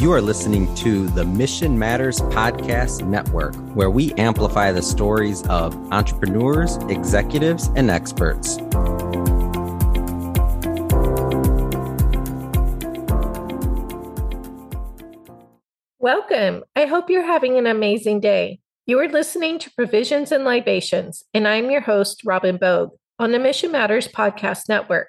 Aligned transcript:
You 0.00 0.12
are 0.12 0.22
listening 0.22 0.74
to 0.76 1.08
the 1.08 1.26
Mission 1.26 1.78
Matters 1.78 2.20
Podcast 2.20 3.06
Network, 3.06 3.54
where 3.74 3.90
we 3.90 4.14
amplify 4.14 4.72
the 4.72 4.80
stories 4.80 5.46
of 5.48 5.76
entrepreneurs, 5.92 6.78
executives, 6.88 7.68
and 7.76 7.90
experts. 7.90 8.56
Welcome. 15.98 16.64
I 16.74 16.86
hope 16.86 17.10
you're 17.10 17.22
having 17.22 17.58
an 17.58 17.66
amazing 17.66 18.20
day. 18.20 18.60
You 18.86 18.98
are 19.00 19.08
listening 19.08 19.58
to 19.58 19.70
Provisions 19.74 20.32
and 20.32 20.46
Libations, 20.46 21.24
and 21.34 21.46
I'm 21.46 21.70
your 21.70 21.82
host, 21.82 22.22
Robin 22.24 22.56
Bogue, 22.56 22.92
on 23.18 23.32
the 23.32 23.38
Mission 23.38 23.70
Matters 23.70 24.08
Podcast 24.08 24.66
Network. 24.66 25.08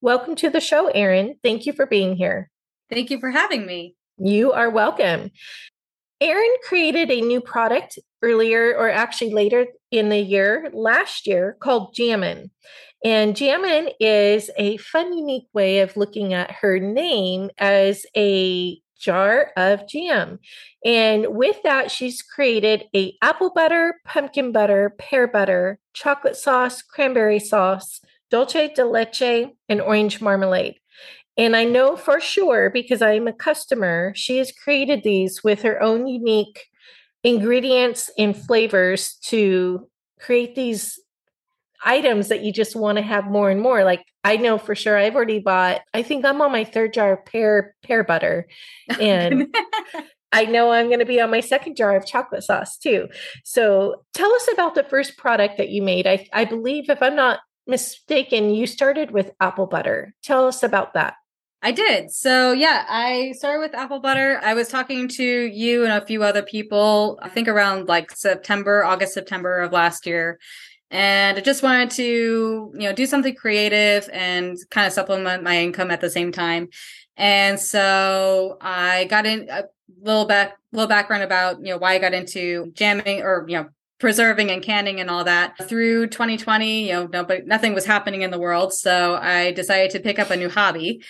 Welcome 0.00 0.36
to 0.36 0.48
the 0.48 0.60
show, 0.60 0.86
Erin. 0.90 1.40
Thank 1.42 1.66
you 1.66 1.72
for 1.72 1.86
being 1.86 2.14
here. 2.14 2.50
Thank 2.88 3.10
you 3.10 3.18
for 3.18 3.32
having 3.32 3.66
me. 3.66 3.96
You 4.18 4.52
are 4.52 4.70
welcome. 4.70 5.30
Erin 6.20 6.54
created 6.68 7.10
a 7.10 7.20
new 7.20 7.40
product 7.40 7.98
earlier, 8.22 8.76
or 8.76 8.88
actually 8.88 9.32
later 9.32 9.66
in 9.90 10.08
the 10.08 10.20
year, 10.20 10.70
last 10.72 11.26
year, 11.26 11.56
called 11.60 11.94
Jammin. 11.94 12.50
And 13.04 13.34
Jammin 13.34 13.90
is 13.98 14.48
a 14.56 14.76
fun, 14.76 15.12
unique 15.12 15.48
way 15.52 15.80
of 15.80 15.96
looking 15.96 16.32
at 16.32 16.52
her 16.52 16.78
name 16.78 17.50
as 17.58 18.06
a 18.16 18.78
jar 19.00 19.50
of 19.56 19.88
jam. 19.88 20.38
And 20.84 21.34
with 21.34 21.56
that, 21.64 21.90
she's 21.90 22.22
created 22.22 22.84
a 22.94 23.14
apple 23.20 23.50
butter, 23.52 23.96
pumpkin 24.04 24.52
butter, 24.52 24.94
pear 24.98 25.26
butter, 25.26 25.80
chocolate 25.92 26.36
sauce, 26.36 26.82
cranberry 26.82 27.40
sauce, 27.40 28.00
dulce 28.30 28.52
de 28.52 28.84
leche, 28.84 29.50
and 29.68 29.80
orange 29.80 30.20
marmalade. 30.20 30.76
And 31.36 31.56
I 31.56 31.64
know 31.64 31.96
for 31.96 32.20
sure 32.20 32.70
because 32.70 33.00
I'm 33.00 33.26
a 33.26 33.32
customer, 33.32 34.12
she 34.14 34.38
has 34.38 34.52
created 34.52 35.02
these 35.02 35.42
with 35.42 35.62
her 35.62 35.82
own 35.82 36.06
unique 36.06 36.66
ingredients 37.24 38.10
and 38.18 38.36
flavors 38.36 39.14
to 39.24 39.88
create 40.20 40.54
these 40.54 40.98
items 41.84 42.28
that 42.28 42.42
you 42.42 42.52
just 42.52 42.76
want 42.76 42.96
to 42.96 43.02
have 43.02 43.24
more 43.24 43.50
and 43.50 43.60
more. 43.60 43.84
Like 43.84 44.04
I 44.24 44.36
know 44.36 44.58
for 44.58 44.74
sure 44.74 44.96
I've 44.96 45.16
already 45.16 45.40
bought, 45.40 45.80
I 45.94 46.02
think 46.02 46.24
I'm 46.24 46.40
on 46.40 46.52
my 46.52 46.64
third 46.64 46.92
jar 46.92 47.14
of 47.14 47.24
pear 47.24 47.74
pear 47.82 48.04
butter. 48.04 48.48
Oh, 48.90 49.00
and 49.00 49.54
I 50.32 50.44
know 50.44 50.72
I'm 50.72 50.88
going 50.88 50.98
to 50.98 51.04
be 51.04 51.20
on 51.20 51.30
my 51.30 51.40
second 51.40 51.76
jar 51.76 51.96
of 51.96 52.06
chocolate 52.06 52.42
sauce 52.42 52.76
too. 52.76 53.08
So 53.44 54.04
tell 54.12 54.32
us 54.32 54.48
about 54.52 54.74
the 54.74 54.82
first 54.82 55.16
product 55.16 55.58
that 55.58 55.68
you 55.68 55.82
made. 55.82 56.06
I, 56.06 56.26
I 56.32 56.44
believe 56.44 56.88
if 56.88 57.02
I'm 57.02 57.16
not 57.16 57.40
mistaken, 57.66 58.50
you 58.50 58.66
started 58.66 59.10
with 59.10 59.30
apple 59.40 59.66
butter. 59.66 60.14
Tell 60.22 60.48
us 60.48 60.62
about 60.62 60.94
that. 60.94 61.14
I 61.64 61.70
did. 61.70 62.10
So, 62.10 62.50
yeah, 62.50 62.84
I 62.88 63.32
started 63.38 63.60
with 63.60 63.74
apple 63.74 64.00
butter. 64.00 64.40
I 64.42 64.54
was 64.54 64.66
talking 64.66 65.06
to 65.08 65.24
you 65.24 65.84
and 65.84 65.92
a 65.92 66.04
few 66.04 66.24
other 66.24 66.42
people, 66.42 67.20
I 67.22 67.28
think 67.28 67.46
around 67.46 67.86
like 67.86 68.10
September, 68.10 68.82
August, 68.84 69.14
September 69.14 69.60
of 69.60 69.70
last 69.70 70.04
year. 70.04 70.40
And 70.90 71.38
I 71.38 71.40
just 71.40 71.62
wanted 71.62 71.90
to, 71.92 72.72
you 72.74 72.88
know, 72.88 72.92
do 72.92 73.06
something 73.06 73.36
creative 73.36 74.10
and 74.12 74.58
kind 74.70 74.88
of 74.88 74.92
supplement 74.92 75.44
my 75.44 75.62
income 75.62 75.92
at 75.92 76.00
the 76.00 76.10
same 76.10 76.32
time. 76.32 76.68
And 77.16 77.60
so 77.60 78.58
I 78.60 79.04
got 79.04 79.24
in 79.24 79.48
a 79.48 79.64
little 80.00 80.24
back, 80.24 80.58
little 80.72 80.88
background 80.88 81.22
about, 81.22 81.60
you 81.60 81.72
know, 81.72 81.78
why 81.78 81.94
I 81.94 81.98
got 82.00 82.12
into 82.12 82.72
jamming 82.74 83.22
or, 83.22 83.44
you 83.48 83.56
know, 83.56 83.68
preserving 84.00 84.50
and 84.50 84.64
canning 84.64 84.98
and 84.98 85.08
all 85.08 85.22
that 85.22 85.56
through 85.68 86.08
2020 86.08 86.88
you 86.88 86.92
know 86.92 87.06
no, 87.06 87.22
but 87.22 87.46
nothing 87.46 87.72
was 87.72 87.86
happening 87.86 88.22
in 88.22 88.32
the 88.32 88.38
world 88.38 88.72
so 88.72 89.14
i 89.14 89.52
decided 89.52 89.92
to 89.92 90.00
pick 90.00 90.18
up 90.18 90.28
a 90.30 90.36
new 90.36 90.48
hobby 90.48 91.00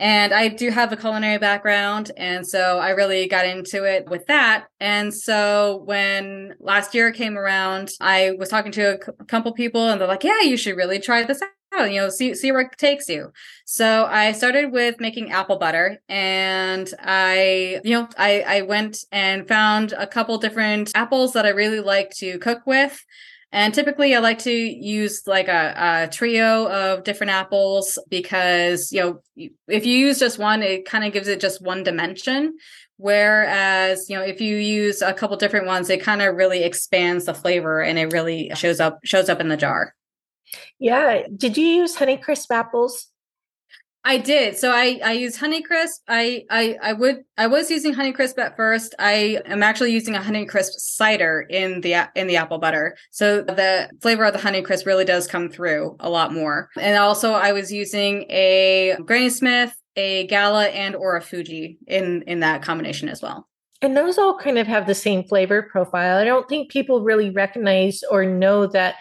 and 0.00 0.32
I 0.32 0.48
do 0.48 0.70
have 0.70 0.92
a 0.92 0.96
culinary 0.96 1.36
background. 1.36 2.10
And 2.16 2.46
so 2.46 2.78
I 2.78 2.90
really 2.90 3.28
got 3.28 3.44
into 3.44 3.84
it 3.84 4.08
with 4.08 4.26
that. 4.28 4.66
And 4.80 5.12
so 5.12 5.82
when 5.84 6.54
last 6.58 6.94
year 6.94 7.12
came 7.12 7.36
around, 7.36 7.90
I 8.00 8.32
was 8.38 8.48
talking 8.48 8.72
to 8.72 8.98
a 9.20 9.24
couple 9.26 9.52
people 9.52 9.88
and 9.88 10.00
they're 10.00 10.08
like, 10.08 10.24
yeah, 10.24 10.40
you 10.40 10.56
should 10.56 10.74
really 10.74 11.00
try 11.00 11.22
this 11.24 11.42
out, 11.74 11.92
you 11.92 12.00
know, 12.00 12.08
see, 12.08 12.34
see 12.34 12.50
where 12.50 12.62
it 12.62 12.78
takes 12.78 13.10
you. 13.10 13.30
So 13.66 14.06
I 14.06 14.32
started 14.32 14.72
with 14.72 15.00
making 15.00 15.32
apple 15.32 15.58
butter 15.58 15.98
and 16.08 16.90
I, 16.98 17.82
you 17.84 17.92
know, 17.92 18.08
I, 18.16 18.40
I 18.40 18.62
went 18.62 19.04
and 19.12 19.46
found 19.46 19.92
a 19.92 20.06
couple 20.06 20.38
different 20.38 20.92
apples 20.94 21.34
that 21.34 21.44
I 21.44 21.50
really 21.50 21.80
like 21.80 22.08
to 22.16 22.38
cook 22.38 22.62
with. 22.64 23.04
And 23.52 23.74
typically, 23.74 24.14
I 24.14 24.20
like 24.20 24.38
to 24.40 24.52
use 24.52 25.22
like 25.26 25.48
a, 25.48 25.74
a, 26.04 26.08
trio 26.08 26.68
of 26.68 27.02
different 27.02 27.32
apples 27.32 27.98
because, 28.08 28.92
you 28.92 29.00
know, 29.00 29.50
if 29.66 29.84
you 29.84 29.98
use 29.98 30.20
just 30.20 30.38
one, 30.38 30.62
it 30.62 30.84
kind 30.84 31.04
of 31.04 31.12
gives 31.12 31.26
it 31.26 31.40
just 31.40 31.60
one 31.60 31.82
dimension. 31.82 32.56
Whereas, 32.96 34.08
you 34.08 34.16
know, 34.16 34.22
if 34.22 34.40
you 34.40 34.56
use 34.56 35.02
a 35.02 35.12
couple 35.12 35.36
different 35.36 35.66
ones, 35.66 35.90
it 35.90 36.02
kind 36.02 36.22
of 36.22 36.36
really 36.36 36.62
expands 36.62 37.24
the 37.24 37.34
flavor 37.34 37.80
and 37.80 37.98
it 37.98 38.12
really 38.12 38.52
shows 38.54 38.78
up 38.78 39.00
shows 39.04 39.28
up 39.28 39.40
in 39.40 39.48
the 39.48 39.56
jar. 39.56 39.94
Yeah. 40.78 41.22
Did 41.34 41.56
you 41.56 41.66
use 41.66 41.96
Honeycrisp 41.96 42.50
apples? 42.50 43.09
I 44.02 44.16
did. 44.16 44.56
So 44.56 44.70
I 44.70 44.98
I 45.04 45.12
use 45.12 45.36
Honeycrisp. 45.36 45.98
I 46.08 46.44
I 46.50 46.78
I 46.82 46.92
would 46.94 47.22
I 47.36 47.46
was 47.46 47.70
using 47.70 47.94
Honeycrisp 47.94 48.38
at 48.38 48.56
first. 48.56 48.94
I 48.98 49.40
am 49.44 49.62
actually 49.62 49.92
using 49.92 50.14
a 50.14 50.20
Honeycrisp 50.20 50.72
cider 50.78 51.46
in 51.50 51.82
the 51.82 52.08
in 52.14 52.26
the 52.26 52.36
apple 52.36 52.58
butter. 52.58 52.96
So 53.10 53.42
the 53.42 53.90
flavor 54.00 54.24
of 54.24 54.32
the 54.32 54.38
Honeycrisp 54.38 54.86
really 54.86 55.04
does 55.04 55.26
come 55.26 55.50
through 55.50 55.96
a 56.00 56.08
lot 56.08 56.32
more. 56.32 56.70
And 56.78 56.96
also 56.96 57.32
I 57.32 57.52
was 57.52 57.70
using 57.70 58.22
a 58.30 58.96
Granny 59.04 59.28
Smith, 59.28 59.74
a 59.96 60.26
Gala 60.28 60.68
and 60.68 60.96
or 60.96 61.16
a 61.16 61.22
Fuji 61.22 61.78
in 61.86 62.22
in 62.22 62.40
that 62.40 62.62
combination 62.62 63.10
as 63.10 63.20
well. 63.20 63.48
And 63.82 63.96
those 63.96 64.18
all 64.18 64.36
kind 64.36 64.58
of 64.58 64.66
have 64.66 64.86
the 64.86 64.94
same 64.94 65.24
flavor 65.24 65.62
profile. 65.70 66.18
I 66.18 66.24
don't 66.24 66.48
think 66.48 66.70
people 66.70 67.02
really 67.02 67.30
recognize 67.30 68.00
or 68.10 68.24
know 68.24 68.66
that 68.68 68.96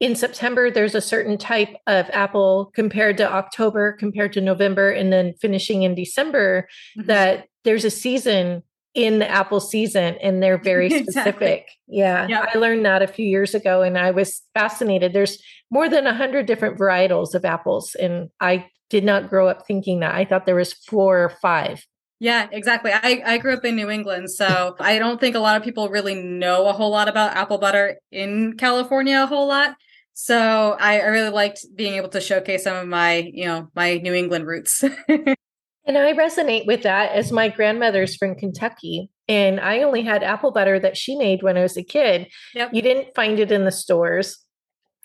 in 0.00 0.16
September, 0.16 0.70
there's 0.70 0.94
a 0.94 1.00
certain 1.00 1.38
type 1.38 1.74
of 1.86 2.10
apple 2.12 2.70
compared 2.74 3.16
to 3.18 3.30
October, 3.30 3.92
compared 3.92 4.32
to 4.32 4.40
November, 4.40 4.90
and 4.90 5.12
then 5.12 5.34
finishing 5.40 5.82
in 5.82 5.94
December, 5.94 6.68
mm-hmm. 6.98 7.06
that 7.06 7.46
there's 7.64 7.84
a 7.84 7.90
season 7.90 8.62
in 8.94 9.18
the 9.18 9.28
apple 9.28 9.60
season 9.60 10.16
and 10.22 10.42
they're 10.42 10.58
very 10.62 10.88
specific. 10.88 11.06
Exactly. 11.08 11.64
Yeah. 11.88 12.26
Yep. 12.28 12.48
I 12.54 12.58
learned 12.58 12.86
that 12.86 13.02
a 13.02 13.08
few 13.08 13.26
years 13.26 13.54
ago 13.54 13.82
and 13.82 13.98
I 13.98 14.10
was 14.10 14.42
fascinated. 14.54 15.12
There's 15.12 15.42
more 15.70 15.88
than 15.88 16.06
a 16.06 16.14
hundred 16.14 16.46
different 16.46 16.78
varietals 16.78 17.34
of 17.34 17.44
apples. 17.44 17.94
And 17.96 18.30
I 18.40 18.68
did 18.90 19.04
not 19.04 19.28
grow 19.28 19.48
up 19.48 19.66
thinking 19.66 20.00
that. 20.00 20.14
I 20.14 20.24
thought 20.24 20.46
there 20.46 20.54
was 20.54 20.72
four 20.72 21.24
or 21.24 21.30
five. 21.42 21.84
Yeah, 22.20 22.48
exactly. 22.52 22.92
I, 22.92 23.22
I 23.24 23.38
grew 23.38 23.54
up 23.54 23.64
in 23.64 23.76
New 23.76 23.90
England, 23.90 24.30
so 24.30 24.76
I 24.80 24.98
don't 24.98 25.20
think 25.20 25.34
a 25.34 25.40
lot 25.40 25.56
of 25.56 25.62
people 25.62 25.88
really 25.88 26.14
know 26.14 26.68
a 26.68 26.72
whole 26.72 26.90
lot 26.90 27.08
about 27.08 27.36
apple 27.36 27.58
butter 27.58 27.98
in 28.10 28.56
California 28.56 29.22
a 29.22 29.26
whole 29.26 29.48
lot. 29.48 29.76
So 30.14 30.76
I, 30.78 31.00
I 31.00 31.06
really 31.06 31.30
liked 31.30 31.66
being 31.74 31.94
able 31.94 32.08
to 32.10 32.20
showcase 32.20 32.64
some 32.64 32.76
of 32.76 32.86
my, 32.86 33.30
you 33.34 33.46
know, 33.46 33.68
my 33.74 33.96
New 33.96 34.14
England 34.14 34.46
roots. 34.46 34.82
and 35.08 35.98
I 35.98 36.12
resonate 36.12 36.66
with 36.66 36.82
that 36.84 37.12
as 37.12 37.32
my 37.32 37.48
grandmother's 37.48 38.14
from 38.14 38.36
Kentucky. 38.36 39.10
And 39.26 39.58
I 39.58 39.82
only 39.82 40.02
had 40.02 40.22
apple 40.22 40.52
butter 40.52 40.78
that 40.78 40.96
she 40.96 41.16
made 41.16 41.42
when 41.42 41.56
I 41.56 41.62
was 41.62 41.76
a 41.76 41.82
kid. 41.82 42.28
Yep. 42.54 42.70
You 42.72 42.82
didn't 42.82 43.14
find 43.16 43.40
it 43.40 43.50
in 43.50 43.64
the 43.64 43.72
stores. 43.72 44.38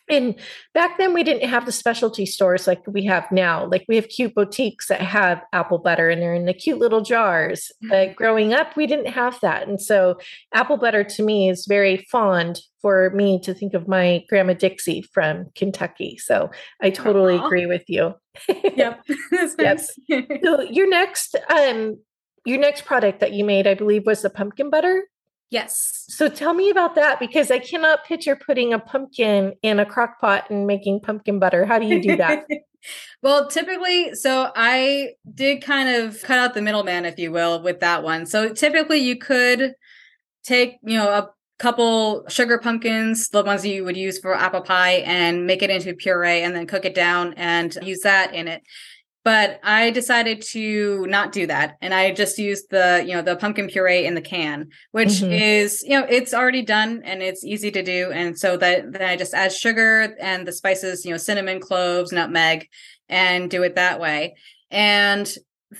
And 0.09 0.35
back 0.73 0.97
then, 0.97 1.13
we 1.13 1.23
didn't 1.23 1.47
have 1.47 1.65
the 1.65 1.71
specialty 1.71 2.25
stores 2.25 2.67
like 2.67 2.81
we 2.87 3.05
have 3.05 3.31
now. 3.31 3.65
Like 3.65 3.85
we 3.87 3.95
have 3.95 4.09
cute 4.09 4.33
boutiques 4.33 4.87
that 4.87 5.01
have 5.01 5.43
apple 5.53 5.77
butter 5.77 6.09
and 6.09 6.21
they're 6.21 6.33
in 6.33 6.45
the 6.45 6.53
cute 6.53 6.79
little 6.79 7.01
jars. 7.01 7.71
But 7.81 7.89
mm-hmm. 7.89 8.13
growing 8.13 8.53
up, 8.53 8.75
we 8.75 8.87
didn't 8.87 9.11
have 9.11 9.39
that. 9.41 9.67
And 9.67 9.79
so, 9.81 10.17
apple 10.53 10.77
butter 10.77 11.03
to 11.03 11.23
me 11.23 11.49
is 11.49 11.65
very 11.67 12.07
fond 12.11 12.61
for 12.81 13.11
me 13.11 13.39
to 13.41 13.53
think 13.53 13.73
of 13.73 13.87
my 13.87 14.23
grandma 14.29 14.53
Dixie 14.53 15.03
from 15.13 15.47
Kentucky. 15.55 16.17
So, 16.17 16.49
I 16.81 16.89
totally 16.89 17.37
Aww. 17.37 17.45
agree 17.45 17.65
with 17.65 17.83
you. 17.87 18.15
yep. 18.75 19.03
yep. 19.59 19.79
so, 19.79 20.61
your 20.61 20.89
next, 20.89 21.35
um, 21.53 21.99
your 22.45 22.57
next 22.57 22.85
product 22.85 23.19
that 23.19 23.33
you 23.33 23.45
made, 23.45 23.67
I 23.67 23.75
believe, 23.75 24.05
was 24.05 24.21
the 24.21 24.29
pumpkin 24.29 24.69
butter. 24.69 25.03
Yes. 25.49 26.05
So 26.09 26.29
tell 26.29 26.53
me 26.53 26.69
about 26.69 26.95
that 26.95 27.19
because 27.19 27.49
I 27.49 27.59
cannot 27.59 28.05
picture 28.05 28.35
putting 28.35 28.73
a 28.73 28.79
pumpkin 28.79 29.53
in 29.63 29.79
a 29.79 29.85
crock 29.85 30.21
pot 30.21 30.49
and 30.49 30.67
making 30.67 31.01
pumpkin 31.01 31.39
butter. 31.39 31.65
How 31.65 31.79
do 31.79 31.87
you 31.87 32.01
do 32.01 32.17
that? 32.17 32.45
well, 33.23 33.47
typically, 33.47 34.13
so 34.13 34.51
I 34.55 35.13
did 35.33 35.63
kind 35.63 35.89
of 35.89 36.21
cut 36.21 36.37
out 36.37 36.53
the 36.53 36.61
middleman, 36.61 37.05
if 37.05 37.17
you 37.17 37.31
will, 37.31 37.63
with 37.63 37.79
that 37.79 38.03
one. 38.03 38.27
So 38.27 38.53
typically, 38.53 38.99
you 38.99 39.17
could 39.17 39.73
take, 40.43 40.77
you 40.83 40.97
know, 40.97 41.09
a 41.09 41.29
couple 41.57 42.25
sugar 42.29 42.59
pumpkins, 42.59 43.29
the 43.29 43.43
ones 43.43 43.65
you 43.65 43.83
would 43.83 43.97
use 43.97 44.19
for 44.19 44.35
apple 44.35 44.61
pie, 44.61 45.03
and 45.05 45.47
make 45.47 45.63
it 45.63 45.71
into 45.71 45.95
puree 45.95 46.43
and 46.43 46.55
then 46.55 46.67
cook 46.67 46.85
it 46.85 46.93
down 46.93 47.33
and 47.37 47.75
use 47.81 48.01
that 48.01 48.35
in 48.35 48.47
it 48.47 48.61
but 49.23 49.59
I 49.63 49.91
decided 49.91 50.41
to 50.51 51.05
not 51.07 51.31
do 51.31 51.47
that. 51.47 51.77
And 51.81 51.93
I 51.93 52.13
just 52.13 52.37
used 52.37 52.69
the, 52.69 53.03
you 53.05 53.13
know, 53.13 53.21
the 53.21 53.35
pumpkin 53.35 53.67
puree 53.67 54.05
in 54.05 54.15
the 54.15 54.21
can, 54.21 54.69
which 54.91 55.09
mm-hmm. 55.09 55.31
is, 55.31 55.83
you 55.83 55.99
know, 55.99 56.05
it's 56.09 56.33
already 56.33 56.61
done 56.61 57.01
and 57.03 57.21
it's 57.21 57.43
easy 57.43 57.69
to 57.71 57.83
do. 57.83 58.11
And 58.11 58.37
so 58.37 58.55
that 58.57 58.91
then 58.93 59.01
I 59.01 59.17
just 59.17 59.33
add 59.33 59.51
sugar 59.51 60.15
and 60.19 60.47
the 60.47 60.53
spices, 60.53 61.05
you 61.05 61.11
know, 61.11 61.17
cinnamon, 61.17 61.59
cloves, 61.59 62.11
nutmeg, 62.11 62.69
and 63.09 63.49
do 63.49 63.63
it 63.63 63.75
that 63.75 63.99
way. 63.99 64.35
And 64.71 65.29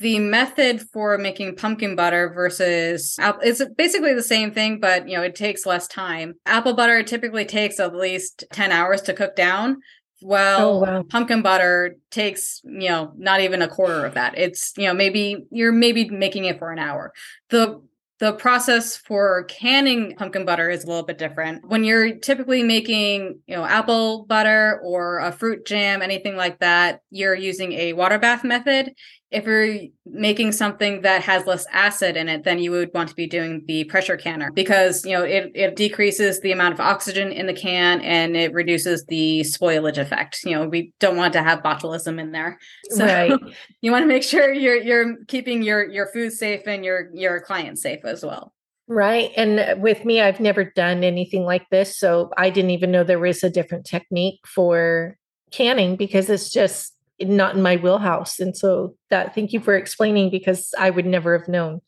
the 0.02 0.20
method 0.20 0.82
for 0.94 1.18
making 1.18 1.56
pumpkin 1.56 1.96
butter 1.96 2.30
versus 2.30 3.18
it's 3.42 3.64
basically 3.76 4.14
the 4.14 4.22
same 4.22 4.52
thing 4.52 4.80
but 4.80 5.10
you 5.10 5.18
know 5.18 5.24
it 5.24 5.34
takes 5.34 5.66
less 5.66 5.88
time 5.88 6.36
apple 6.46 6.76
butter 6.76 7.02
typically 7.02 7.44
takes 7.44 7.80
at 7.80 7.96
least 7.96 8.44
10 8.54 8.72
hours 8.72 9.02
to 9.02 9.14
cook 9.14 9.36
down 9.36 9.78
well 10.22 10.70
oh, 10.70 10.80
wow. 10.80 11.04
pumpkin 11.04 11.42
butter 11.42 11.98
takes 12.12 12.62
you 12.64 12.90
know 12.90 13.12
not 13.18 13.42
even 13.42 13.62
a 13.62 13.68
quarter 13.68 14.06
of 14.06 14.14
that 14.14 14.38
it's 14.38 14.74
you 14.78 14.86
know 14.86 14.94
maybe 14.94 15.46
you're 15.52 15.72
maybe 15.72 16.10
making 16.10 16.46
it 16.46 16.60
for 16.60 16.72
an 16.72 16.80
hour 16.80 17.14
the 17.50 17.82
the 18.20 18.34
process 18.34 18.98
for 18.98 19.46
canning 19.46 20.14
pumpkin 20.18 20.44
butter 20.44 20.70
is 20.70 20.84
a 20.84 20.88
little 20.88 21.04
bit 21.04 21.18
different. 21.18 21.66
When 21.66 21.86
you're 21.86 22.16
typically 22.16 22.64
making, 22.64 23.40
you 23.48 23.56
know, 23.56 23.64
apple 23.64 24.26
butter 24.26 24.82
or 24.84 25.20
a 25.20 25.32
fruit 25.32 25.66
jam, 25.66 26.02
anything 26.02 26.36
like 26.36 26.60
that, 26.60 27.00
you're 27.12 27.34
using 27.34 27.72
a 27.74 27.94
water 27.94 28.20
bath 28.20 28.44
method 28.44 28.94
if 29.32 29.46
you're 29.46 29.90
making 30.06 30.52
something 30.52 31.02
that 31.02 31.22
has 31.22 31.46
less 31.46 31.66
acid 31.72 32.18
in 32.18 32.28
it, 32.28 32.44
then 32.44 32.58
you 32.58 32.72
would 32.72 32.90
want 32.94 33.10
to 33.10 33.16
be 33.16 33.28
doing 33.28 33.64
the 33.68 33.84
pressure 33.84 34.18
canner 34.18 34.52
because 34.52 35.06
you 35.06 35.12
know 35.12 35.24
it, 35.24 35.52
it 35.54 35.76
decreases 35.76 36.40
the 36.42 36.52
amount 36.52 36.74
of 36.74 36.80
oxygen 36.80 37.32
in 37.32 37.46
the 37.46 37.54
can 37.54 38.02
and 38.02 38.36
it 38.36 38.52
reduces 38.54 39.06
the 39.06 39.42
spoilage 39.42 39.98
effect. 39.98 40.40
You 40.44 40.56
know, 40.56 40.68
we 40.68 40.94
don't 41.00 41.16
want 41.16 41.34
to 41.34 41.44
have 41.44 41.60
botulism 41.60 42.20
in 42.20 42.32
there. 42.32 42.58
So 42.92 43.06
right. 43.06 43.32
you 43.82 43.92
want 43.92 44.04
to 44.04 44.08
make 44.08 44.24
sure 44.24 44.52
you're 44.52 44.82
you're 44.82 45.24
keeping 45.26 45.62
your 45.62 45.88
your 45.88 46.08
food 46.08 46.34
safe 46.34 46.62
and 46.66 46.84
your 46.84 47.12
your 47.14 47.40
clients 47.40 47.84
safe 47.84 48.04
as 48.04 48.26
well. 48.26 48.52
Right. 48.88 49.32
And 49.38 49.80
with 49.80 50.04
me, 50.06 50.20
I've 50.22 50.40
never 50.40 50.64
done 50.64 51.04
anything 51.04 51.44
like 51.44 51.70
this. 51.70 51.96
So 51.96 52.32
I 52.36 52.50
didn't 52.50 52.72
even 52.72 52.90
know 52.90 53.04
there 53.04 53.20
was 53.20 53.44
a 53.44 53.50
different 53.50 53.86
technique 53.86 54.40
for 54.48 55.18
canning 55.52 55.96
because 55.96 56.30
it's 56.30 56.50
just 56.50 56.96
not 57.22 57.56
in 57.56 57.62
my 57.62 57.76
wheelhouse. 57.76 58.40
And 58.40 58.56
so 58.56 58.96
that 59.10 59.36
thank 59.36 59.54
you 59.54 59.60
for 59.60 59.76
explaining 59.76 60.30
because 60.30 60.74
I 60.78 60.90
would 60.90 61.06
never 61.06 61.38
have 61.38 61.48
known. 61.48 61.82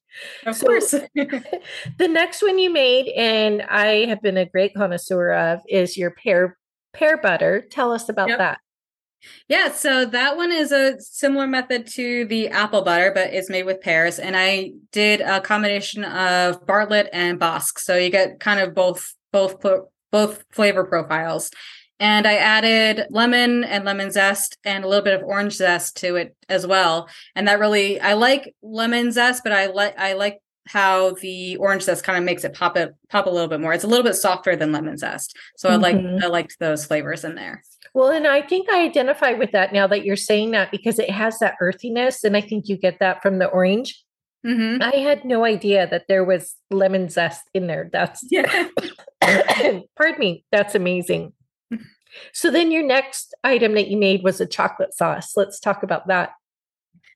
Of 0.45 0.57
so, 0.57 0.67
course. 0.67 0.91
the 1.15 2.07
next 2.07 2.41
one 2.41 2.59
you 2.59 2.71
made, 2.71 3.07
and 3.15 3.61
I 3.63 4.05
have 4.05 4.21
been 4.21 4.37
a 4.37 4.45
great 4.45 4.73
connoisseur 4.73 5.31
of, 5.31 5.61
is 5.67 5.97
your 5.97 6.11
pear 6.11 6.57
pear 6.93 7.17
butter. 7.17 7.65
Tell 7.71 7.91
us 7.93 8.09
about 8.09 8.29
yep. 8.29 8.37
that. 8.39 8.59
Yeah, 9.47 9.71
so 9.71 10.03
that 10.05 10.35
one 10.35 10.51
is 10.51 10.71
a 10.71 10.99
similar 10.99 11.45
method 11.45 11.85
to 11.91 12.25
the 12.25 12.49
apple 12.49 12.81
butter, 12.81 13.11
but 13.13 13.33
it's 13.33 13.49
made 13.49 13.65
with 13.65 13.79
pears. 13.79 14.17
And 14.17 14.35
I 14.35 14.71
did 14.91 15.21
a 15.21 15.39
combination 15.39 16.03
of 16.03 16.65
Bartlett 16.65 17.07
and 17.13 17.39
Bosc, 17.39 17.77
so 17.79 17.95
you 17.95 18.09
get 18.09 18.39
kind 18.39 18.59
of 18.59 18.73
both 18.73 19.13
both 19.31 19.63
both 20.11 20.43
flavor 20.51 20.83
profiles 20.83 21.51
and 22.01 22.25
I 22.25 22.33
added 22.33 23.05
lemon 23.11 23.63
and 23.63 23.85
lemon 23.85 24.09
zest 24.09 24.57
and 24.65 24.83
a 24.83 24.87
little 24.87 25.03
bit 25.03 25.13
of 25.13 25.23
orange 25.23 25.53
zest 25.53 25.95
to 25.97 26.15
it 26.15 26.35
as 26.49 26.65
well. 26.65 27.07
And 27.35 27.47
that 27.47 27.59
really, 27.59 28.01
I 28.01 28.13
like 28.13 28.55
lemon 28.63 29.11
zest, 29.11 29.43
but 29.43 29.53
I 29.53 29.67
like 29.67 29.97
I 29.99 30.13
like 30.13 30.39
how 30.67 31.11
the 31.11 31.57
orange 31.57 31.83
zest 31.83 32.03
kind 32.03 32.17
of 32.17 32.23
makes 32.23 32.43
it 32.43 32.53
pop 32.53 32.75
it 32.75 32.95
pop 33.09 33.27
a 33.27 33.29
little 33.29 33.47
bit 33.47 33.61
more. 33.61 33.71
It's 33.71 33.83
a 33.83 33.87
little 33.87 34.03
bit 34.03 34.15
softer 34.15 34.55
than 34.55 34.71
lemon 34.71 34.97
zest, 34.97 35.37
so 35.57 35.69
mm-hmm. 35.69 35.85
I 35.85 35.91
like 35.91 36.23
I 36.23 36.27
liked 36.27 36.57
those 36.59 36.85
flavors 36.85 37.23
in 37.23 37.35
there. 37.35 37.61
Well, 37.93 38.09
and 38.09 38.25
I 38.25 38.41
think 38.41 38.67
I 38.71 38.83
identify 38.83 39.33
with 39.33 39.51
that 39.51 39.71
now 39.71 39.85
that 39.87 40.03
you're 40.03 40.15
saying 40.15 40.51
that 40.51 40.71
because 40.71 40.97
it 40.97 41.09
has 41.11 41.37
that 41.37 41.55
earthiness, 41.61 42.23
and 42.23 42.35
I 42.35 42.41
think 42.41 42.67
you 42.67 42.77
get 42.77 42.97
that 42.99 43.21
from 43.21 43.37
the 43.37 43.47
orange. 43.47 44.03
Mm-hmm. 44.43 44.81
I 44.81 44.95
had 44.95 45.23
no 45.23 45.45
idea 45.45 45.87
that 45.87 46.05
there 46.07 46.23
was 46.23 46.55
lemon 46.71 47.09
zest 47.09 47.43
in 47.53 47.67
there. 47.67 47.91
That's 47.93 48.25
yeah. 48.31 48.69
pardon 49.95 50.19
me. 50.19 50.45
That's 50.51 50.73
amazing. 50.73 51.33
So 52.33 52.51
then 52.51 52.71
your 52.71 52.83
next 52.83 53.33
item 53.43 53.73
that 53.73 53.87
you 53.87 53.97
made 53.97 54.23
was 54.23 54.41
a 54.41 54.45
chocolate 54.45 54.93
sauce. 54.93 55.33
Let's 55.35 55.59
talk 55.59 55.83
about 55.83 56.07
that. 56.07 56.31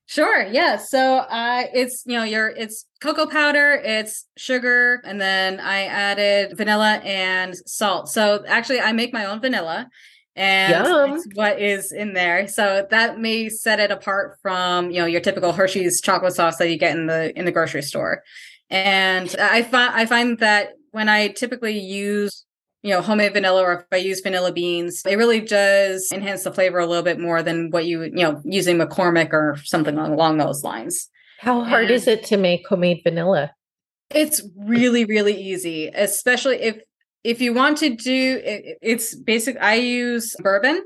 Sure. 0.07 0.43
Yeah. 0.43 0.77
So 0.77 1.17
uh 1.17 1.63
it's 1.73 2.03
you 2.05 2.13
know 2.13 2.23
your 2.23 2.49
it's 2.49 2.85
cocoa 3.01 3.25
powder, 3.25 3.73
it's 3.73 4.25
sugar, 4.37 5.01
and 5.03 5.19
then 5.19 5.59
I 5.59 5.85
added 5.85 6.55
vanilla 6.55 7.01
and 7.03 7.55
salt. 7.65 8.09
So 8.09 8.43
actually 8.47 8.81
I 8.81 8.91
make 8.91 9.13
my 9.13 9.25
own 9.25 9.41
vanilla 9.41 9.89
and 10.35 11.21
what 11.33 11.61
is 11.61 11.91
in 11.91 12.13
there. 12.13 12.47
So 12.47 12.85
that 12.91 13.19
may 13.19 13.49
set 13.49 13.79
it 13.79 13.89
apart 13.89 14.37
from, 14.41 14.91
you 14.91 14.99
know, 14.99 15.05
your 15.05 15.21
typical 15.21 15.53
Hershey's 15.53 16.01
chocolate 16.01 16.33
sauce 16.33 16.57
that 16.57 16.69
you 16.69 16.77
get 16.77 16.95
in 16.95 17.07
the 17.07 17.37
in 17.37 17.45
the 17.45 17.51
grocery 17.51 17.81
store. 17.81 18.23
And 18.69 19.33
I 19.39 19.63
find 19.63 19.95
I 19.95 20.05
find 20.05 20.37
that 20.39 20.73
when 20.91 21.09
I 21.09 21.29
typically 21.29 21.79
use 21.79 22.45
you 22.85 22.91
know, 22.91 23.01
homemade 23.01 23.33
vanilla 23.33 23.63
or 23.63 23.73
if 23.73 23.85
I 23.91 23.95
use 23.95 24.21
vanilla 24.21 24.51
beans, 24.51 25.01
it 25.07 25.15
really 25.15 25.41
does 25.41 26.07
enhance 26.13 26.43
the 26.43 26.53
flavor 26.53 26.77
a 26.77 26.85
little 26.85 27.01
bit 27.01 27.19
more 27.19 27.41
than 27.41 27.71
what 27.71 27.87
you, 27.87 28.03
you 28.03 28.11
know, 28.11 28.39
using 28.45 28.77
McCormick 28.77 29.33
or 29.33 29.57
something 29.63 29.97
along 29.97 30.37
those 30.37 30.63
lines. 30.63 31.09
How 31.39 31.63
hard 31.63 31.85
and 31.85 31.91
is 31.91 32.07
it 32.07 32.23
to 32.25 32.37
make 32.37 32.67
homemade 32.67 33.01
vanilla? 33.03 33.51
It's 34.11 34.47
really, 34.55 35.03
really 35.03 35.35
easy, 35.35 35.87
especially 35.87 36.61
if 36.61 36.77
if 37.23 37.41
you 37.41 37.55
want 37.55 37.79
to 37.79 37.95
do 37.95 38.39
it, 38.45 38.77
it's 38.83 39.15
basic. 39.15 39.57
I 39.59 39.75
use 39.75 40.35
bourbon 40.37 40.83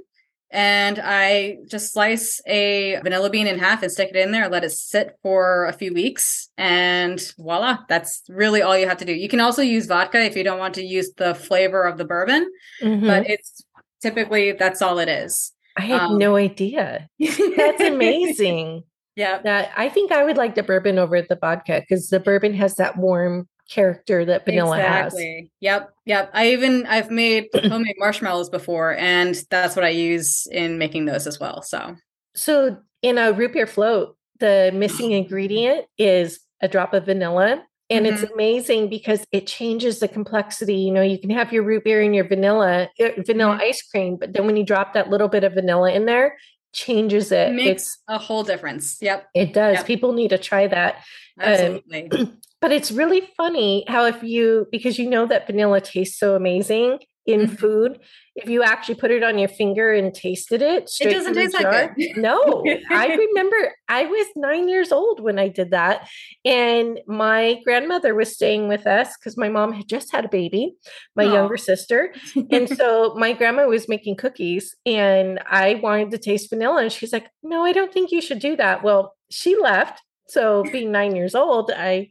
and 0.52 1.00
I 1.04 1.58
just 1.68 1.94
slice 1.94 2.42
a 2.48 3.00
vanilla 3.04 3.30
bean 3.30 3.48
in 3.48 3.60
half 3.60 3.84
and 3.84 3.92
stick 3.92 4.10
it 4.10 4.16
in 4.16 4.32
there, 4.32 4.50
let 4.50 4.64
it 4.64 4.72
sit 4.72 5.18
for 5.22 5.66
a 5.66 5.74
few 5.74 5.94
weeks, 5.94 6.50
and 6.58 7.22
voila, 7.38 7.80
that's 7.88 8.24
really 8.30 8.62
all 8.62 8.78
you 8.78 8.88
have 8.88 8.98
to 8.98 9.06
do. 9.06 9.14
You 9.14 9.30
can 9.30 9.40
also 9.40 9.62
use 9.62 9.86
vodka 9.86 10.22
if 10.24 10.36
you 10.36 10.44
don't 10.44 10.60
want 10.60 10.76
to 10.76 10.84
use 10.84 11.12
the 11.18 11.36
flavor 11.36 11.84
of 11.84 11.98
the 11.98 12.06
bourbon, 12.06 12.50
mm-hmm. 12.82 13.06
but 13.06 13.30
it's 13.30 13.64
typically 14.02 14.54
that's 14.54 14.82
all 14.82 15.00
it 15.00 15.10
is. 15.10 15.52
I 15.78 15.84
had 15.84 16.02
um, 16.02 16.18
no 16.18 16.36
idea. 16.36 17.08
That's 17.20 17.82
amazing. 17.82 18.84
yeah. 19.16 19.42
That 19.42 19.72
I 19.78 19.88
think 19.88 20.12
I 20.12 20.26
would 20.26 20.36
like 20.36 20.56
the 20.56 20.64
bourbon 20.64 21.00
over 21.00 21.22
the 21.22 21.38
vodka 21.40 21.80
because 21.80 22.10
the 22.10 22.20
bourbon 22.20 22.54
has 22.56 22.76
that 22.76 22.98
warm 22.98 23.48
character 23.70 24.26
that 24.26 24.46
vanilla 24.46 24.78
has. 24.78 25.14
exactly. 25.14 25.36
has. 25.36 25.50
Yep, 25.62 25.94
yep. 26.06 26.32
I 26.34 26.52
even 26.52 26.86
I've 26.86 27.12
made 27.12 27.48
homemade 27.54 27.96
marshmallows 27.98 28.50
before, 28.50 28.96
and 28.96 29.36
that's 29.50 29.76
what 29.76 29.86
I 29.86 29.90
use 29.90 30.48
in 30.52 30.78
making 30.78 31.06
those 31.06 31.28
as 31.28 31.40
well. 31.40 31.62
So, 31.62 31.96
so 32.36 32.78
in 33.02 33.18
a 33.18 33.32
root 33.32 33.54
beer 33.54 33.68
float, 33.68 34.18
the 34.40 34.72
missing 34.76 35.12
ingredient 35.12 35.86
is 35.98 36.40
a 36.62 36.68
drop 36.68 36.94
of 36.94 37.06
vanilla. 37.06 37.64
And 37.92 38.06
mm-hmm. 38.06 38.24
it's 38.24 38.32
amazing 38.32 38.90
because 38.90 39.26
it 39.32 39.48
changes 39.48 40.00
the 40.00 40.08
complexity. 40.08 40.76
You 40.76 40.92
know, 40.92 41.02
you 41.02 41.18
can 41.18 41.32
have 41.32 41.52
your 41.52 41.64
root 41.64 41.86
beer 41.86 42.04
and 42.04 42.14
your 42.14 42.28
vanilla, 42.28 42.88
uh, 43.00 43.10
vanilla 43.26 43.54
mm-hmm. 43.54 43.64
ice 43.64 43.82
cream, 43.82 44.16
but 44.16 44.32
then 44.32 44.46
when 44.46 44.56
you 44.56 44.64
drop 44.64 44.94
that 44.94 45.10
little 45.10 45.28
bit 45.28 45.44
of 45.44 45.54
vanilla 45.54 45.92
in 45.92 46.06
there, 46.06 46.38
changes 46.72 47.32
it. 47.32 47.50
it 47.50 47.54
makes 47.54 47.82
it's, 47.84 47.98
a 48.08 48.20
whole 48.20 48.44
difference. 48.44 48.98
Yep. 49.02 49.28
It 49.34 49.54
does. 49.54 49.78
Yep. 49.78 49.88
People 49.88 50.14
need 50.14 50.30
to 50.30 50.38
try 50.38 50.68
that. 50.68 50.98
Um, 51.40 51.50
Absolutely. 51.50 52.12
Um, 52.12 52.38
but 52.62 52.72
it's 52.72 52.92
really 52.92 53.30
funny 53.38 53.86
how 53.88 54.06
if 54.06 54.22
you 54.24 54.68
because 54.72 54.98
you 54.98 55.10
know 55.10 55.26
that 55.26 55.48
vanilla 55.48 55.82
tastes 55.82 56.20
so 56.20 56.36
amazing 56.36 57.00
in 57.26 57.42
mm-hmm. 57.42 57.56
food 57.56 58.00
if 58.36 58.50
you 58.50 58.64
actually 58.64 58.96
put 58.96 59.12
it 59.12 59.22
on 59.22 59.38
your 59.38 59.50
finger 59.50 59.94
and 59.94 60.14
tasted 60.16 60.62
it 60.62 60.90
it 61.00 61.12
doesn't 61.12 61.34
taste 61.34 61.58
jar, 61.60 61.72
like 61.72 61.92
it 61.98 62.18
no 62.18 62.64
i 62.90 63.08
remember 63.28 63.76
i 63.88 64.06
was 64.06 64.26
nine 64.36 64.68
years 64.68 64.92
old 64.92 65.20
when 65.20 65.38
i 65.38 65.48
did 65.48 65.72
that 65.72 66.08
and 66.44 67.00
my 67.08 67.60
grandmother 67.66 68.16
was 68.16 68.34
staying 68.34 68.68
with 68.68 68.88
us 68.88 69.16
because 69.18 69.38
my 69.38 69.50
mom 69.50 69.74
had 69.74 69.88
just 69.88 70.12
had 70.12 70.26
a 70.26 70.30
baby 70.30 70.74
my 71.16 71.26
Aww. 71.26 71.34
younger 71.34 71.58
sister 71.58 72.14
and 72.52 72.70
so 72.78 73.14
my 73.16 73.34
grandma 73.34 73.68
was 73.68 73.88
making 73.88 74.16
cookies 74.16 74.76
and 74.86 75.40
i 75.46 75.76
wanted 75.76 76.12
to 76.12 76.18
taste 76.18 76.50
vanilla 76.50 76.82
and 76.82 76.92
she's 76.92 77.14
like 77.14 77.30
no 77.44 77.64
i 77.64 77.74
don't 77.74 77.94
think 77.94 78.12
you 78.12 78.22
should 78.22 78.40
do 78.40 78.56
that 78.56 78.82
well 78.82 79.14
she 79.30 79.56
left 79.60 80.02
so 80.28 80.64
being 80.72 80.92
nine 80.92 81.16
years 81.16 81.36
old 81.36 81.72
i 81.76 82.10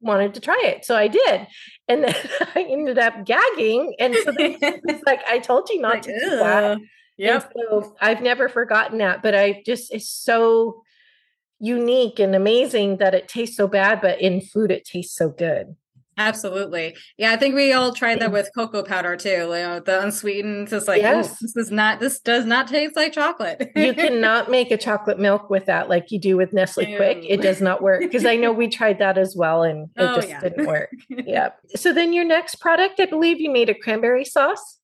wanted 0.00 0.34
to 0.34 0.40
try 0.40 0.60
it. 0.64 0.84
So 0.84 0.96
I 0.96 1.08
did. 1.08 1.46
And 1.88 2.04
then 2.04 2.14
I 2.54 2.66
ended 2.68 2.98
up 2.98 3.24
gagging. 3.24 3.94
And 3.98 4.14
so 4.14 4.32
it's 4.38 5.02
like, 5.06 5.20
I 5.26 5.38
told 5.38 5.68
you 5.70 5.80
not 5.80 5.94
like, 5.94 6.02
to 6.02 6.18
do 6.18 6.30
that. 6.30 6.78
Yeah. 7.16 7.44
So 7.70 7.94
I've 8.00 8.22
never 8.22 8.48
forgotten 8.48 8.98
that. 8.98 9.22
But 9.22 9.34
I 9.34 9.62
just, 9.64 9.92
it's 9.92 10.08
so 10.08 10.82
unique 11.60 12.18
and 12.18 12.34
amazing 12.34 12.98
that 12.98 13.14
it 13.14 13.28
tastes 13.28 13.56
so 13.56 13.68
bad, 13.68 14.00
but 14.00 14.20
in 14.20 14.40
food, 14.40 14.70
it 14.70 14.84
tastes 14.84 15.16
so 15.16 15.30
good. 15.30 15.76
Absolutely. 16.16 16.96
Yeah, 17.16 17.32
I 17.32 17.36
think 17.36 17.54
we 17.54 17.72
all 17.72 17.92
tried 17.92 18.20
that 18.20 18.32
with 18.32 18.50
cocoa 18.54 18.82
powder 18.82 19.16
too. 19.16 19.28
You 19.28 19.48
know, 19.48 19.80
the 19.80 20.00
unsweetened 20.00 20.72
is 20.72 20.86
like, 20.86 21.02
yes. 21.02 21.38
this 21.40 21.56
is 21.56 21.70
not 21.70 22.00
this 22.00 22.20
does 22.20 22.44
not 22.44 22.68
taste 22.68 22.96
like 22.96 23.12
chocolate. 23.12 23.70
you 23.74 23.94
cannot 23.94 24.50
make 24.50 24.70
a 24.70 24.76
chocolate 24.76 25.18
milk 25.18 25.50
with 25.50 25.66
that 25.66 25.88
like 25.88 26.10
you 26.10 26.18
do 26.18 26.36
with 26.36 26.52
Nestle 26.52 26.84
Ew. 26.84 26.98
Quik. 26.98 27.26
It 27.28 27.40
does 27.40 27.60
not 27.60 27.82
work. 27.82 28.00
Because 28.00 28.24
I 28.24 28.36
know 28.36 28.52
we 28.52 28.68
tried 28.68 28.98
that 28.98 29.18
as 29.18 29.34
well 29.36 29.62
and 29.62 29.88
it 29.96 30.02
oh, 30.02 30.16
just 30.16 30.28
yeah. 30.28 30.40
didn't 30.40 30.66
work. 30.66 30.90
yeah. 31.08 31.50
So 31.74 31.92
then 31.92 32.12
your 32.12 32.24
next 32.24 32.56
product, 32.56 33.00
I 33.00 33.06
believe 33.06 33.40
you 33.40 33.50
made 33.50 33.68
a 33.68 33.74
cranberry 33.74 34.24
sauce. 34.24 34.78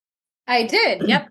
I 0.47 0.63
did. 0.63 1.03
Yep. 1.11 1.29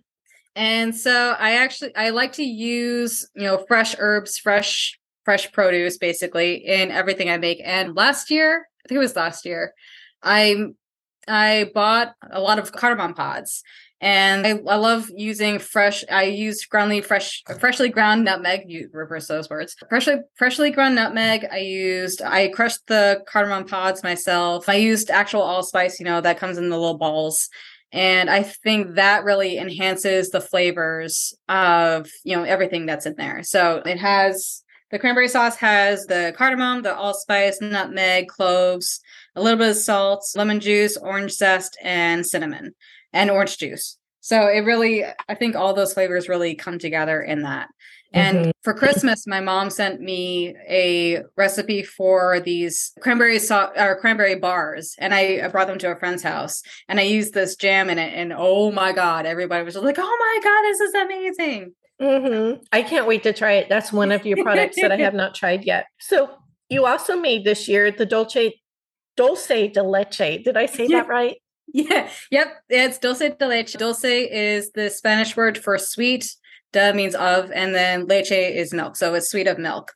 And 0.57 0.97
so 0.97 1.37
I 1.38 1.52
actually 1.52 1.95
I 1.95 2.11
like 2.11 2.33
to 2.33 2.42
use, 2.42 3.26
you 3.37 3.45
know, 3.45 3.64
fresh 3.69 3.95
herbs, 3.99 4.37
fresh 4.37 4.99
fresh 5.25 5.52
produce 5.52 5.97
basically 5.97 6.54
in 6.54 6.90
everything 6.90 7.30
I 7.30 7.37
make. 7.37 7.61
And 7.64 7.95
last 7.95 8.30
year 8.30 8.66
think 8.90 8.97
it 8.97 9.02
was 9.02 9.16
last 9.16 9.47
year, 9.47 9.73
I 10.23 10.66
I 11.28 11.70
bought 11.73 12.14
a 12.30 12.40
lot 12.40 12.59
of 12.59 12.73
cardamom 12.73 13.14
pods. 13.14 13.62
And 14.02 14.47
I, 14.47 14.50
I 14.66 14.76
love 14.76 15.11
using 15.14 15.59
fresh. 15.59 16.04
I 16.11 16.25
use 16.25 16.64
groundly 16.64 17.02
fresh, 17.02 17.42
freshly 17.59 17.90
ground 17.90 18.25
nutmeg. 18.25 18.62
You 18.66 18.88
reverse 18.94 19.26
those 19.28 19.50
words. 19.50 19.76
Freshly, 19.90 20.16
freshly 20.37 20.70
ground 20.70 20.94
nutmeg. 20.94 21.47
I 21.52 21.59
used. 21.59 22.23
I 22.23 22.49
crushed 22.49 22.87
the 22.87 23.23
cardamom 23.28 23.66
pods 23.66 24.02
myself. 24.02 24.70
I 24.70 24.76
used 24.76 25.11
actual 25.11 25.42
allspice. 25.42 26.00
You 26.00 26.06
know 26.06 26.23
that 26.23 26.38
comes 26.38 26.56
in 26.56 26.70
the 26.70 26.78
little 26.78 26.97
balls 26.97 27.49
and 27.92 28.30
i 28.30 28.42
think 28.42 28.94
that 28.94 29.25
really 29.25 29.59
enhances 29.59 30.30
the 30.30 30.40
flavors 30.40 31.35
of 31.49 32.09
you 32.25 32.37
know 32.37 32.44
everything 32.44 32.87
that's 32.87 33.06
in 33.06 33.14
there 33.16 33.42
so 33.42 33.82
it 33.85 33.99
has 33.99 34.62
the 34.90 34.99
cranberry 34.99 35.28
sauce 35.28 35.56
has 35.56 36.06
the 36.06 36.35
cardamom 36.37 36.82
the 36.82 36.94
allspice 36.94 37.61
nutmeg 37.61 38.28
cloves 38.28 39.00
a 39.37 39.42
little 39.42 39.59
bit 39.59 39.70
of 39.70 39.76
salt 39.76 40.25
lemon 40.37 40.61
juice 40.61 40.97
orange 40.97 41.32
zest 41.32 41.76
and 41.82 42.26
cinnamon 42.26 42.75
and 43.12 43.30
orange 43.30 43.59
juice 43.59 43.99
so 44.20 44.47
it 44.47 44.61
really 44.61 45.04
i 45.28 45.35
think 45.35 45.56
all 45.56 45.75
those 45.75 45.94
flavors 45.94 46.28
really 46.28 46.54
come 46.54 46.78
together 46.78 47.23
in 47.23 47.42
that 47.42 47.68
and 48.12 48.38
mm-hmm. 48.38 48.50
for 48.62 48.75
Christmas, 48.75 49.26
my 49.26 49.40
mom 49.40 49.70
sent 49.70 50.00
me 50.00 50.54
a 50.68 51.23
recipe 51.37 51.82
for 51.82 52.40
these 52.40 52.92
cranberry 53.00 53.38
so- 53.38 53.70
or 53.76 54.00
cranberry 54.00 54.35
bars, 54.35 54.97
and 54.99 55.14
I, 55.14 55.47
brought 55.49 55.68
them 55.68 55.78
to 55.78 55.92
a 55.92 55.97
friend's 55.97 56.23
house, 56.23 56.62
and 56.88 56.99
I 56.99 57.04
used 57.04 57.35
this 57.35 57.54
jam 57.54 57.88
in 57.88 57.99
it, 57.99 58.12
and 58.14 58.32
oh 58.37 58.73
my 58.73 58.92
god, 58.92 59.26
everybody 59.26 59.64
was 59.64 59.75
just 59.75 59.85
like, 59.85 59.99
"Oh 59.99 60.16
my 60.18 60.40
god, 60.42 60.62
this 60.62 60.80
is 60.80 60.94
amazing!" 60.94 61.75
Mm-hmm. 62.00 62.62
I 62.73 62.83
can't 62.83 63.07
wait 63.07 63.23
to 63.25 63.33
try 63.33 63.52
it. 63.52 63.69
That's 63.69 63.92
one 63.92 64.11
of 64.11 64.25
your 64.25 64.42
products 64.42 64.76
that 64.80 64.90
I 64.90 64.97
have 64.99 65.14
not 65.14 65.35
tried 65.35 65.64
yet. 65.64 65.87
So 65.99 66.30
you 66.69 66.87
also 66.87 67.16
made 67.16 67.45
this 67.45 67.69
year 67.69 67.90
the 67.90 68.07
Dolce 68.07 68.61
Dulce 69.16 69.47
de 69.73 69.83
Leche. 69.83 70.42
Did 70.42 70.57
I 70.57 70.66
say 70.66 70.87
yeah. 70.87 71.00
that 71.00 71.09
right? 71.09 71.37
Yeah. 71.73 72.09
Yep. 72.30 72.62
It's 72.69 72.99
dulce 72.99 73.19
de 73.19 73.47
leche. 73.47 73.75
Dulce 73.75 74.04
is 74.04 74.73
the 74.73 74.90
Spanish 74.90 75.37
word 75.37 75.59
for 75.59 75.78
sweet 75.78 76.26
Da 76.73 76.92
means 76.92 77.16
of, 77.16 77.50
and 77.52 77.75
then 77.75 78.07
leche 78.07 78.30
is 78.30 78.73
milk. 78.73 78.97
So 78.97 79.14
it's 79.14 79.30
sweet 79.30 79.49
of 79.49 79.59
milk. 79.59 79.92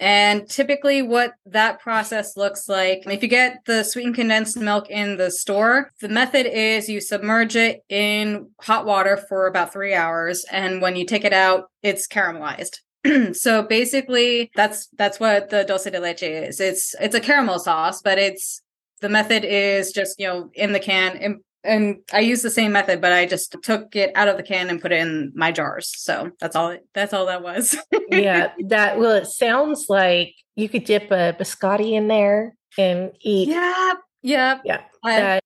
And 0.00 0.48
typically, 0.48 1.02
what 1.02 1.34
that 1.44 1.78
process 1.78 2.34
looks 2.34 2.70
like, 2.70 3.02
if 3.06 3.22
you 3.22 3.28
get 3.28 3.58
the 3.66 3.84
sweetened 3.84 4.14
condensed 4.14 4.56
milk 4.56 4.88
in 4.88 5.18
the 5.18 5.30
store, 5.30 5.90
the 6.00 6.08
method 6.08 6.46
is 6.46 6.88
you 6.88 7.02
submerge 7.02 7.54
it 7.54 7.84
in 7.90 8.48
hot 8.62 8.86
water 8.86 9.18
for 9.28 9.46
about 9.46 9.74
three 9.74 9.92
hours. 9.92 10.46
And 10.50 10.80
when 10.80 10.96
you 10.96 11.04
take 11.04 11.24
it 11.24 11.34
out, 11.34 11.70
it's 11.82 12.08
caramelized. 12.08 12.78
so 13.34 13.62
basically, 13.62 14.50
that's 14.54 14.88
that's 14.96 15.20
what 15.20 15.50
the 15.50 15.64
dulce 15.64 15.84
de 15.84 16.00
leche 16.00 16.22
is. 16.22 16.60
It's 16.60 16.94
it's 16.98 17.14
a 17.14 17.20
caramel 17.20 17.58
sauce, 17.58 18.00
but 18.00 18.18
it's 18.18 18.62
the 19.02 19.10
method 19.10 19.44
is 19.44 19.92
just 19.92 20.18
you 20.18 20.26
know 20.26 20.50
in 20.54 20.72
the 20.72 20.80
can 20.80 21.40
and 21.62 21.98
I 22.12 22.20
use 22.20 22.42
the 22.42 22.50
same 22.50 22.72
method, 22.72 23.00
but 23.00 23.12
I 23.12 23.26
just 23.26 23.54
took 23.62 23.94
it 23.94 24.12
out 24.14 24.28
of 24.28 24.36
the 24.36 24.42
can 24.42 24.70
and 24.70 24.80
put 24.80 24.92
it 24.92 25.00
in 25.00 25.32
my 25.34 25.52
jars. 25.52 25.92
So 25.94 26.30
that's 26.40 26.56
all. 26.56 26.76
That's 26.94 27.12
all 27.12 27.26
that 27.26 27.42
was. 27.42 27.76
yeah, 28.10 28.52
that 28.68 28.98
well, 28.98 29.16
it 29.16 29.26
sounds 29.26 29.86
like 29.88 30.34
you 30.56 30.68
could 30.68 30.84
dip 30.84 31.10
a 31.10 31.36
biscotti 31.38 31.92
in 31.92 32.08
there 32.08 32.54
and 32.78 33.12
eat. 33.20 33.48
Yeah, 33.48 33.94
yeah, 34.22 34.58
yeah. 34.64 34.82
That 35.02 35.42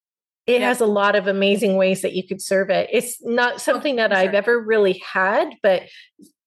it 0.46 0.60
yeah. 0.60 0.68
has 0.68 0.80
a 0.80 0.86
lot 0.86 1.16
of 1.16 1.26
amazing 1.26 1.76
ways 1.76 2.02
that 2.02 2.12
you 2.14 2.26
could 2.26 2.42
serve 2.42 2.70
it. 2.70 2.88
It's 2.92 3.16
not 3.24 3.54
oh, 3.54 3.58
something 3.58 3.96
that. 3.96 4.12
I've 4.12 4.34
ever 4.34 4.60
really 4.60 5.02
had, 5.04 5.50
but 5.62 5.82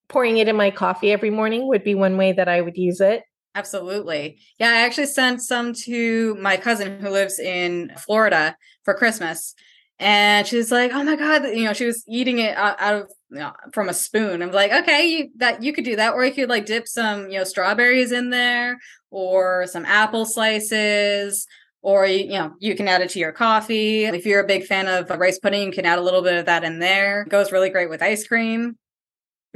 pouring 0.07 0.37
it 0.37 0.47
in 0.47 0.55
my 0.55 0.71
coffee 0.71 1.11
every 1.11 1.29
morning 1.29 1.67
would 1.67 1.83
be 1.83 1.95
one 1.95 2.15
way 2.15 2.31
that 2.31 2.47
I 2.47 2.61
would 2.61 2.77
use 2.77 3.01
it. 3.01 3.23
Absolutely. 3.57 4.37
Yeah, 4.59 4.69
I 4.69 4.81
actually 4.85 5.07
sent 5.07 5.41
some 5.41 5.73
to 5.85 6.35
my 6.35 6.57
cousin 6.57 6.99
who 6.99 7.09
lives 7.09 7.39
in 7.39 7.91
Florida 7.97 8.55
for 8.85 8.93
Christmas. 8.93 9.55
And 9.97 10.45
she's 10.45 10.71
like, 10.71 10.91
"Oh 10.93 11.03
my 11.03 11.15
god!" 11.15 11.43
You 11.45 11.63
know, 11.63 11.73
she 11.73 11.85
was 11.85 12.03
eating 12.07 12.37
it 12.37 12.55
out, 12.55 12.79
of 12.79 13.07
you 13.31 13.39
know, 13.39 13.51
from 13.73 13.89
a 13.89 13.95
spoon. 13.95 14.43
I'm 14.43 14.51
like, 14.51 14.71
"Okay, 14.71 15.07
you, 15.07 15.29
that 15.37 15.63
you 15.63 15.73
could 15.73 15.85
do 15.85 15.95
that, 15.95 16.13
or 16.13 16.23
you 16.23 16.31
could 16.33 16.49
like 16.49 16.67
dip 16.67 16.87
some, 16.87 17.31
you 17.31 17.39
know, 17.39 17.43
strawberries 17.43 18.11
in 18.11 18.29
there, 18.29 18.77
or 19.09 19.65
some 19.65 19.85
apple 19.85 20.25
slices, 20.25 21.47
or 21.81 22.05
you 22.05 22.29
know, 22.29 22.53
you 22.59 22.75
can 22.75 22.87
add 22.87 23.01
it 23.01 23.09
to 23.11 23.19
your 23.19 23.31
coffee. 23.31 24.05
If 24.05 24.27
you're 24.27 24.41
a 24.41 24.47
big 24.47 24.65
fan 24.67 24.87
of 24.87 25.09
rice 25.19 25.39
pudding, 25.39 25.63
you 25.63 25.71
can 25.71 25.87
add 25.87 25.97
a 25.97 26.03
little 26.03 26.21
bit 26.21 26.37
of 26.37 26.45
that 26.45 26.63
in 26.63 26.77
there. 26.77 27.23
It 27.23 27.29
goes 27.29 27.51
really 27.51 27.71
great 27.71 27.89
with 27.89 28.03
ice 28.03 28.27
cream 28.27 28.77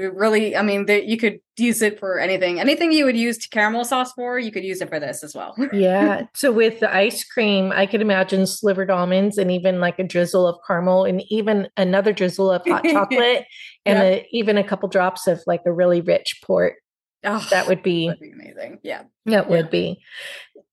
really 0.08 0.56
i 0.56 0.62
mean 0.62 0.86
that 0.86 1.06
you 1.06 1.18
could 1.18 1.40
use 1.58 1.82
it 1.82 2.00
for 2.00 2.20
anything 2.20 2.60
anything 2.60 2.92
you 2.92 3.06
would 3.06 3.18
use 3.18 3.38
caramel 3.48 3.84
sauce 3.84 4.12
for 4.14 4.40
you 4.40 4.52
could 4.52 4.64
use 4.64 4.82
it 4.82 4.90
for 4.90 5.00
this 5.00 5.24
as 5.24 5.36
well. 5.36 5.56
Yeah 5.74 6.24
so 6.34 6.52
with 6.52 6.80
the 6.80 6.94
ice 6.94 7.24
cream 7.24 7.72
i 7.72 7.86
could 7.86 8.02
imagine 8.02 8.48
slivered 8.48 8.90
almonds 8.90 9.38
and 9.38 9.52
even 9.52 9.80
like 9.80 10.00
a 10.00 10.04
drizzle 10.04 10.48
of 10.48 10.58
caramel 10.66 11.06
and 11.06 11.24
even 11.30 11.68
another 11.78 12.14
drizzle 12.14 12.52
of 12.52 12.66
hot 12.66 12.84
chocolate 12.92 13.46
and 13.86 14.00
a, 14.00 14.28
even 14.32 14.58
a 14.58 14.64
couple 14.64 14.90
drops 14.90 15.28
of 15.28 15.42
like 15.48 15.62
a 15.66 15.72
really 15.72 16.02
rich 16.02 16.40
port. 16.44 16.76
Oh, 17.24 17.46
that 17.52 17.68
would 17.68 17.84
be, 17.84 18.12
be 18.20 18.32
amazing. 18.32 18.80
Yeah. 18.84 19.04
That 19.26 19.46
yeah. 19.46 19.50
would 19.50 19.70
be. 19.70 20.02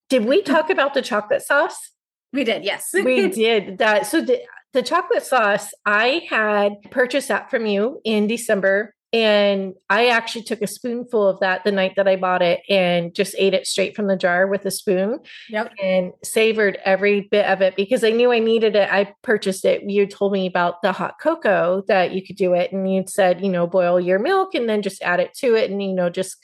Did 0.09 0.25
we 0.25 0.43
talk 0.43 0.71
about 0.71 0.95
the 0.95 1.03
chocolate 1.03 1.43
sauce? 1.43 1.93
We 2.33 2.45
did 2.45 2.65
yes. 2.65 2.91
We 2.93 3.29
did. 3.29 3.79
That 3.79 4.07
so 4.07 4.21
the, 4.21 4.43
the 4.75 4.83
chocolate 4.83 5.25
sauce 5.25 5.71
i 5.87 6.27
had 6.29 6.73
purchased 6.91 7.29
that 7.29 7.51
from 7.51 7.65
you 7.65 8.01
in 8.05 8.27
december 8.27 8.95
and 9.13 9.75
I 9.89 10.09
actually 10.09 10.43
took 10.43 10.61
a 10.61 10.67
spoonful 10.67 11.27
of 11.27 11.41
that 11.41 11.65
the 11.65 11.73
night 11.73 11.95
that 11.97 12.07
I 12.07 12.17
bought 12.17 12.43
it 12.43 12.61
and 12.69 13.15
just 13.15 13.35
ate 13.39 13.55
it 13.55 13.67
straight 13.67 13.97
from 13.97 14.07
the 14.07 14.17
jar 14.17 14.47
with 14.47 14.67
a 14.67 14.71
spoon. 14.71 15.21
Yep. 15.49 15.73
And 15.83 16.13
savored 16.23 16.79
every 16.85 17.23
bit 17.23 17.47
of 17.47 17.63
it 17.63 17.75
because 17.75 18.05
I 18.05 18.11
knew 18.11 18.33
I 18.33 18.39
needed 18.39 18.77
it. 18.77 18.93
I 18.93 19.15
purchased 19.23 19.65
it. 19.65 19.83
You 19.85 20.07
told 20.07 20.33
me 20.33 20.47
about 20.47 20.83
the 20.83 20.93
hot 20.93 21.15
cocoa 21.23 21.83
that 21.89 22.13
you 22.13 22.25
could 22.25 22.37
do 22.37 22.53
it. 22.53 22.71
And 22.71 22.93
you 22.93 23.05
said, 23.07 23.41
you 23.41 23.49
know, 23.49 23.67
boil 23.67 23.99
your 23.99 24.19
milk 24.19 24.55
and 24.55 24.69
then 24.69 24.83
just 24.83 25.03
add 25.03 25.21
it 25.21 25.33
to 25.39 25.55
it 25.55 25.71
and, 25.71 25.83
you 25.83 25.95
know, 25.95 26.11
just 26.11 26.37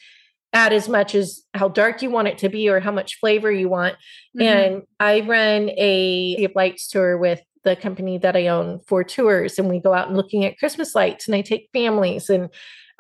add 0.54 0.72
as 0.72 0.88
much 0.88 1.14
as 1.14 1.42
how 1.52 1.68
dark 1.68 2.00
you 2.00 2.08
want 2.08 2.28
it 2.28 2.38
to 2.38 2.48
be 2.48 2.70
or 2.70 2.80
how 2.80 2.92
much 2.92 3.18
flavor 3.18 3.50
you 3.50 3.68
want. 3.68 3.96
Mm-hmm. 4.38 4.42
And 4.42 4.82
I 4.98 5.20
run 5.20 5.68
a 5.70 6.48
lights 6.54 6.88
tour 6.88 7.18
with 7.18 7.42
the 7.64 7.76
company 7.76 8.18
that 8.18 8.36
I 8.36 8.48
own 8.48 8.80
for 8.86 9.02
tours 9.04 9.58
and 9.58 9.68
we 9.68 9.80
go 9.80 9.94
out 9.94 10.08
and 10.08 10.16
looking 10.16 10.44
at 10.44 10.58
Christmas 10.58 10.94
lights 10.94 11.26
and 11.26 11.34
I 11.34 11.42
take 11.42 11.70
families 11.72 12.30
and 12.30 12.50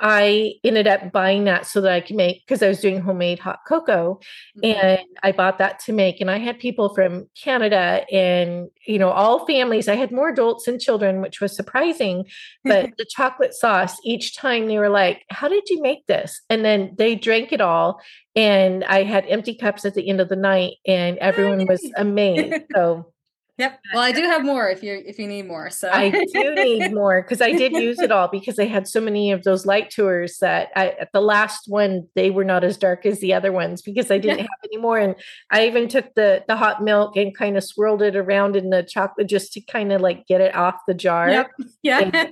I 0.00 0.54
ended 0.64 0.88
up 0.88 1.12
buying 1.12 1.44
that 1.44 1.66
so 1.66 1.80
that 1.80 1.92
I 1.92 2.00
can 2.00 2.16
make 2.16 2.44
because 2.44 2.62
I 2.62 2.68
was 2.68 2.80
doing 2.80 3.00
homemade 3.00 3.38
hot 3.38 3.60
cocoa 3.66 4.18
mm-hmm. 4.58 4.78
and 4.78 5.06
I 5.22 5.32
bought 5.32 5.58
that 5.58 5.78
to 5.80 5.92
make 5.92 6.20
and 6.20 6.30
I 6.30 6.38
had 6.38 6.58
people 6.58 6.94
from 6.94 7.28
Canada 7.40 8.04
and 8.12 8.68
you 8.86 8.98
know 8.98 9.10
all 9.10 9.46
families 9.46 9.86
I 9.86 9.94
had 9.94 10.10
more 10.10 10.30
adults 10.30 10.66
and 10.66 10.80
children 10.80 11.20
which 11.20 11.40
was 11.40 11.54
surprising 11.54 12.24
but 12.64 12.90
the 12.98 13.06
chocolate 13.08 13.54
sauce 13.54 13.96
each 14.04 14.36
time 14.36 14.66
they 14.66 14.78
were 14.78 14.88
like 14.88 15.22
how 15.30 15.48
did 15.48 15.68
you 15.68 15.80
make 15.80 16.06
this 16.06 16.42
and 16.50 16.64
then 16.64 16.94
they 16.98 17.14
drank 17.14 17.52
it 17.52 17.60
all 17.60 18.00
and 18.34 18.82
I 18.84 19.04
had 19.04 19.26
empty 19.26 19.54
cups 19.54 19.84
at 19.84 19.94
the 19.94 20.08
end 20.08 20.20
of 20.20 20.28
the 20.28 20.36
night 20.36 20.74
and 20.86 21.18
everyone 21.18 21.66
was 21.66 21.88
amazed 21.96 22.64
so 22.74 23.13
Yep. 23.56 23.80
Well, 23.92 24.02
I 24.02 24.10
do 24.10 24.22
have 24.22 24.44
more 24.44 24.68
if 24.68 24.82
you 24.82 25.00
if 25.06 25.16
you 25.18 25.28
need 25.28 25.46
more. 25.46 25.70
So 25.70 25.88
I 25.88 26.10
do 26.10 26.54
need 26.56 26.92
more 26.92 27.22
because 27.22 27.40
I 27.40 27.52
did 27.52 27.72
use 27.72 28.00
it 28.00 28.10
all 28.10 28.26
because 28.26 28.58
I 28.58 28.64
had 28.64 28.88
so 28.88 29.00
many 29.00 29.30
of 29.30 29.44
those 29.44 29.64
light 29.64 29.90
tours 29.90 30.38
that 30.40 30.70
I, 30.74 30.88
at 31.00 31.12
the 31.12 31.20
last 31.20 31.66
one 31.68 32.08
they 32.16 32.30
were 32.30 32.44
not 32.44 32.64
as 32.64 32.76
dark 32.76 33.06
as 33.06 33.20
the 33.20 33.32
other 33.32 33.52
ones 33.52 33.80
because 33.80 34.10
I 34.10 34.18
didn't 34.18 34.40
have 34.40 34.48
any 34.64 34.80
more. 34.80 34.98
And 34.98 35.14
I 35.50 35.66
even 35.66 35.86
took 35.86 36.14
the 36.14 36.44
the 36.48 36.56
hot 36.56 36.82
milk 36.82 37.16
and 37.16 37.36
kind 37.36 37.56
of 37.56 37.62
swirled 37.62 38.02
it 38.02 38.16
around 38.16 38.56
in 38.56 38.70
the 38.70 38.82
chocolate 38.82 39.28
just 39.28 39.52
to 39.52 39.60
kind 39.60 39.92
of 39.92 40.00
like 40.00 40.26
get 40.26 40.40
it 40.40 40.54
off 40.56 40.80
the 40.88 40.94
jar. 40.94 41.30
Yep. 41.30 41.50
Yeah. 41.84 42.24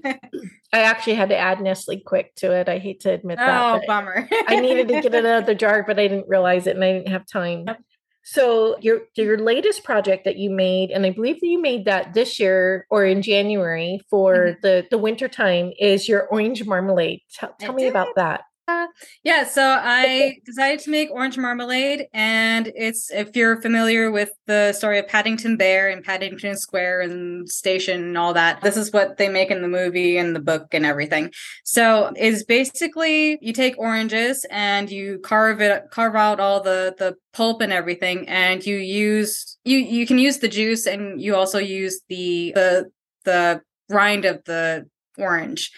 I 0.72 0.80
actually 0.80 1.14
had 1.14 1.28
to 1.28 1.36
add 1.36 1.60
Nestle 1.60 2.02
Quik 2.06 2.34
to 2.36 2.52
it. 2.52 2.66
I 2.66 2.78
hate 2.78 3.00
to 3.00 3.10
admit 3.10 3.36
that. 3.36 3.74
Oh, 3.74 3.80
bummer. 3.86 4.26
I 4.46 4.58
needed 4.60 4.88
to 4.88 5.02
get 5.02 5.14
it 5.14 5.26
out 5.26 5.40
of 5.40 5.46
the 5.46 5.54
jar, 5.62 5.84
but 5.86 5.98
I 5.98 6.08
didn't 6.08 6.28
realize 6.28 6.66
it 6.66 6.74
and 6.74 6.82
I 6.82 6.92
didn't 6.94 7.08
have 7.08 7.26
time. 7.26 7.64
Yep. 7.66 7.78
So 8.24 8.76
your 8.80 9.02
your 9.16 9.38
latest 9.38 9.84
project 9.84 10.24
that 10.24 10.36
you 10.36 10.50
made, 10.50 10.90
and 10.90 11.04
I 11.04 11.10
believe 11.10 11.40
that 11.40 11.46
you 11.46 11.60
made 11.60 11.86
that 11.86 12.14
this 12.14 12.38
year 12.38 12.86
or 12.90 13.04
in 13.04 13.22
January 13.22 14.00
for 14.08 14.34
mm-hmm. 14.34 14.60
the 14.62 14.86
the 14.90 14.98
winter 14.98 15.28
time, 15.28 15.72
is 15.78 16.08
your 16.08 16.26
orange 16.28 16.64
marmalade. 16.64 17.20
Tell 17.58 17.72
me 17.72 17.88
about 17.88 18.14
that. 18.16 18.42
Uh, 18.68 18.86
yeah, 19.24 19.44
so 19.44 19.76
I 19.80 20.36
decided 20.46 20.78
to 20.80 20.90
make 20.90 21.10
orange 21.10 21.36
marmalade, 21.36 22.06
and 22.12 22.70
it's 22.76 23.10
if 23.10 23.34
you're 23.34 23.60
familiar 23.60 24.12
with 24.12 24.30
the 24.46 24.72
story 24.72 25.00
of 25.00 25.08
Paddington 25.08 25.56
Bear 25.56 25.88
and 25.88 26.04
Paddington 26.04 26.56
Square 26.56 27.00
and 27.00 27.50
Station 27.50 28.04
and 28.04 28.16
all 28.16 28.32
that, 28.34 28.60
this 28.60 28.76
is 28.76 28.92
what 28.92 29.16
they 29.16 29.28
make 29.28 29.50
in 29.50 29.62
the 29.62 29.68
movie 29.68 30.16
and 30.16 30.34
the 30.34 30.40
book 30.40 30.68
and 30.74 30.86
everything. 30.86 31.32
So 31.64 32.12
is 32.16 32.44
basically 32.44 33.36
you 33.42 33.52
take 33.52 33.76
oranges 33.78 34.46
and 34.48 34.88
you 34.88 35.18
carve 35.24 35.60
it, 35.60 35.90
carve 35.90 36.14
out 36.14 36.38
all 36.38 36.62
the 36.62 36.94
the 36.96 37.16
pulp 37.32 37.62
and 37.62 37.72
everything, 37.72 38.28
and 38.28 38.64
you 38.64 38.76
use 38.76 39.58
you 39.64 39.78
you 39.78 40.06
can 40.06 40.18
use 40.18 40.38
the 40.38 40.48
juice, 40.48 40.86
and 40.86 41.20
you 41.20 41.34
also 41.34 41.58
use 41.58 42.00
the 42.08 42.52
the 42.54 42.90
the 43.24 43.60
rind 43.88 44.24
of 44.24 44.44
the 44.44 44.86
orange 45.18 45.72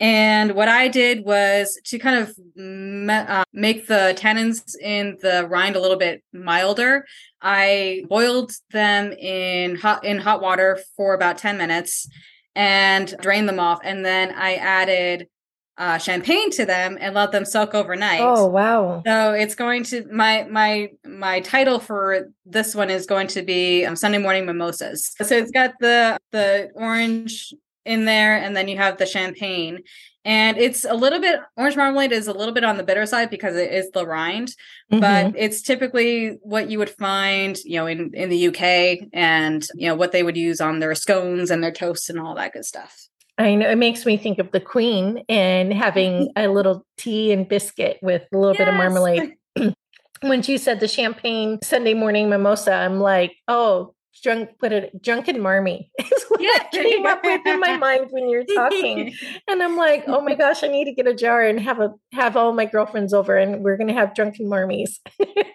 and 0.00 0.52
what 0.52 0.68
I 0.68 0.88
did 0.88 1.26
was 1.26 1.78
to 1.84 1.98
kind 1.98 2.16
of 2.16 2.34
me- 2.56 3.12
uh, 3.12 3.44
make 3.52 3.86
the 3.86 4.14
tannins 4.18 4.74
in 4.80 5.18
the 5.20 5.46
rind 5.46 5.76
a 5.76 5.80
little 5.80 5.98
bit 5.98 6.24
milder. 6.32 7.04
I 7.42 8.04
boiled 8.08 8.52
them 8.72 9.12
in 9.12 9.76
hot 9.76 10.04
in 10.04 10.18
hot 10.18 10.40
water 10.40 10.78
for 10.96 11.12
about 11.12 11.36
10 11.36 11.58
minutes 11.58 12.08
and 12.56 13.14
drained 13.20 13.48
them 13.48 13.60
off. 13.60 13.80
And 13.84 14.04
then 14.04 14.32
I 14.34 14.54
added 14.54 15.28
uh, 15.76 15.98
champagne 15.98 16.50
to 16.50 16.64
them 16.64 16.96
and 17.00 17.14
let 17.14 17.32
them 17.32 17.44
soak 17.44 17.74
overnight. 17.74 18.20
Oh 18.22 18.46
wow! 18.46 19.02
So 19.06 19.32
it's 19.32 19.54
going 19.54 19.82
to 19.84 20.06
my 20.12 20.46
my 20.50 20.90
my 21.06 21.40
title 21.40 21.78
for 21.78 22.28
this 22.44 22.74
one 22.74 22.90
is 22.90 23.06
going 23.06 23.28
to 23.28 23.42
be 23.42 23.86
um, 23.86 23.96
Sunday 23.96 24.18
morning 24.18 24.44
mimosas. 24.44 25.14
So 25.22 25.36
it's 25.36 25.50
got 25.50 25.72
the 25.80 26.18
the 26.32 26.70
orange 26.74 27.54
in 27.84 28.04
there, 28.04 28.36
and 28.36 28.56
then 28.56 28.68
you 28.68 28.76
have 28.76 28.98
the 28.98 29.06
champagne, 29.06 29.80
and 30.24 30.58
it's 30.58 30.84
a 30.84 30.94
little 30.94 31.20
bit 31.20 31.40
orange 31.56 31.76
marmalade 31.76 32.12
is 32.12 32.26
a 32.26 32.32
little 32.32 32.52
bit 32.52 32.64
on 32.64 32.76
the 32.76 32.82
bitter 32.82 33.06
side 33.06 33.30
because 33.30 33.56
it 33.56 33.72
is 33.72 33.90
the 33.92 34.06
rind, 34.06 34.48
mm-hmm. 34.92 35.00
but 35.00 35.34
it's 35.36 35.62
typically 35.62 36.38
what 36.42 36.70
you 36.70 36.78
would 36.78 36.90
find 36.90 37.58
you 37.64 37.76
know 37.76 37.86
in 37.86 38.10
in 38.14 38.28
the 38.28 38.48
UK 38.48 39.08
and 39.12 39.66
you 39.74 39.88
know 39.88 39.94
what 39.94 40.12
they 40.12 40.22
would 40.22 40.36
use 40.36 40.60
on 40.60 40.80
their 40.80 40.94
scones 40.94 41.50
and 41.50 41.64
their 41.64 41.72
toasts 41.72 42.10
and 42.10 42.20
all 42.20 42.34
that 42.34 42.52
good 42.52 42.64
stuff. 42.64 43.08
I 43.38 43.54
know 43.54 43.70
it 43.70 43.78
makes 43.78 44.04
me 44.04 44.18
think 44.18 44.38
of 44.38 44.50
the 44.52 44.60
queen 44.60 45.24
and 45.28 45.72
having 45.72 46.30
a 46.36 46.48
little 46.48 46.84
tea 46.98 47.32
and 47.32 47.48
biscuit 47.48 47.98
with 48.02 48.22
a 48.32 48.36
little 48.36 48.54
yes. 48.54 48.58
bit 48.58 48.68
of 48.68 48.74
marmalade. 48.74 49.34
when 50.20 50.42
she 50.42 50.58
said 50.58 50.80
the 50.80 50.88
champagne 50.88 51.58
Sunday 51.62 51.94
morning 51.94 52.28
mimosa, 52.28 52.72
I'm 52.72 53.00
like, 53.00 53.34
oh, 53.48 53.94
drunk 54.22 54.50
put 54.58 54.72
it 54.72 55.02
drunken 55.02 55.40
marmy 55.40 55.90
is 55.98 56.24
what 56.28 56.40
yeah. 56.40 56.50
I 56.54 56.68
came 56.70 57.06
up 57.06 57.24
with 57.24 57.46
in 57.46 57.60
my 57.60 57.76
mind 57.76 58.08
when 58.10 58.28
you're 58.28 58.44
talking. 58.44 59.14
and 59.48 59.62
I'm 59.62 59.76
like, 59.76 60.04
oh 60.06 60.20
my 60.20 60.34
gosh, 60.34 60.62
I 60.62 60.68
need 60.68 60.84
to 60.86 60.92
get 60.92 61.06
a 61.06 61.14
jar 61.14 61.42
and 61.42 61.60
have 61.60 61.80
a 61.80 61.92
have 62.12 62.36
all 62.36 62.52
my 62.52 62.64
girlfriends 62.64 63.12
over 63.12 63.36
and 63.36 63.62
we're 63.62 63.76
gonna 63.76 63.92
have 63.92 64.14
drunken 64.14 64.46
marmies. 64.46 64.98